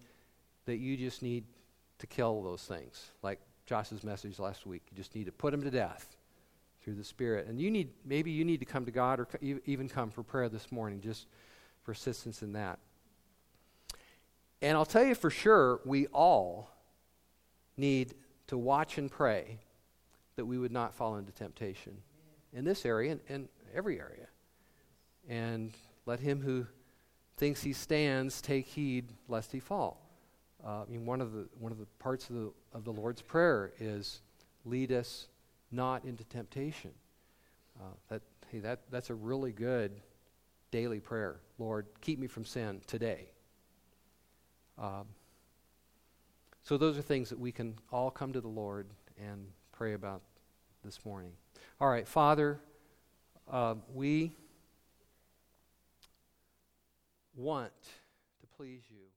that 0.65 0.77
you 0.77 0.95
just 0.95 1.21
need 1.21 1.43
to 1.97 2.07
kill 2.07 2.41
those 2.41 2.63
things, 2.63 3.11
like 3.21 3.39
Josh's 3.65 4.03
message 4.05 4.39
last 4.39 4.65
week. 4.65 4.83
You 4.91 4.95
just 4.95 5.13
need 5.13 5.25
to 5.25 5.33
put 5.33 5.51
them 5.51 5.61
to 5.63 5.71
death 5.71 6.15
through 6.83 6.95
the 6.95 7.03
Spirit. 7.03 7.47
And 7.47 7.59
you 7.59 7.69
need, 7.71 7.89
maybe 8.05 8.31
you 8.31 8.45
need 8.45 8.59
to 8.59 8.65
come 8.65 8.85
to 8.85 8.91
God 8.91 9.19
or 9.19 9.27
even 9.65 9.89
come 9.89 10.11
for 10.11 10.23
prayer 10.23 10.49
this 10.49 10.71
morning, 10.71 11.01
just 11.01 11.27
for 11.83 11.91
assistance 11.91 12.41
in 12.41 12.53
that. 12.53 12.79
And 14.61 14.77
I'll 14.77 14.85
tell 14.85 15.03
you 15.03 15.15
for 15.15 15.29
sure, 15.29 15.79
we 15.85 16.07
all 16.07 16.69
need 17.77 18.13
to 18.47 18.57
watch 18.57 18.97
and 18.97 19.09
pray 19.09 19.59
that 20.35 20.45
we 20.45 20.57
would 20.57 20.71
not 20.71 20.93
fall 20.93 21.17
into 21.17 21.31
temptation 21.31 21.97
in 22.53 22.65
this 22.65 22.85
area 22.85 23.11
and, 23.13 23.21
and 23.29 23.49
every 23.75 23.99
area. 23.99 24.27
And 25.27 25.71
let 26.05 26.19
him 26.19 26.41
who 26.41 26.65
thinks 27.37 27.61
he 27.61 27.73
stands 27.73 28.41
take 28.41 28.65
heed 28.65 29.13
lest 29.27 29.51
he 29.51 29.59
fall. 29.59 30.09
Uh, 30.65 30.81
I 30.81 30.85
mean, 30.89 31.05
one 31.05 31.21
of 31.21 31.31
the 31.31 31.47
one 31.57 31.71
of 31.71 31.77
the 31.77 31.85
parts 31.99 32.29
of 32.29 32.35
the 32.35 32.51
of 32.73 32.83
the 32.83 32.91
Lord's 32.91 33.21
prayer 33.21 33.71
is 33.79 34.21
lead 34.65 34.91
us 34.91 35.27
not 35.71 36.05
into 36.05 36.23
temptation. 36.23 36.91
Uh, 37.79 37.83
that 38.09 38.21
hey, 38.51 38.59
that 38.59 38.81
that's 38.91 39.09
a 39.09 39.15
really 39.15 39.51
good 39.51 39.91
daily 40.71 40.99
prayer. 40.99 41.39
Lord, 41.57 41.87
keep 42.01 42.19
me 42.19 42.27
from 42.27 42.45
sin 42.45 42.81
today. 42.87 43.29
Um, 44.77 45.05
so 46.63 46.77
those 46.77 46.97
are 46.97 47.01
things 47.01 47.29
that 47.29 47.39
we 47.39 47.51
can 47.51 47.75
all 47.91 48.11
come 48.11 48.33
to 48.33 48.41
the 48.41 48.47
Lord 48.47 48.87
and 49.19 49.47
pray 49.71 49.93
about 49.93 50.21
this 50.83 51.03
morning. 51.05 51.31
All 51.81 51.89
right, 51.89 52.07
Father, 52.07 52.59
uh, 53.51 53.75
we 53.93 54.35
want 57.35 57.73
to 58.41 58.47
please 58.55 58.81
you. 58.89 59.08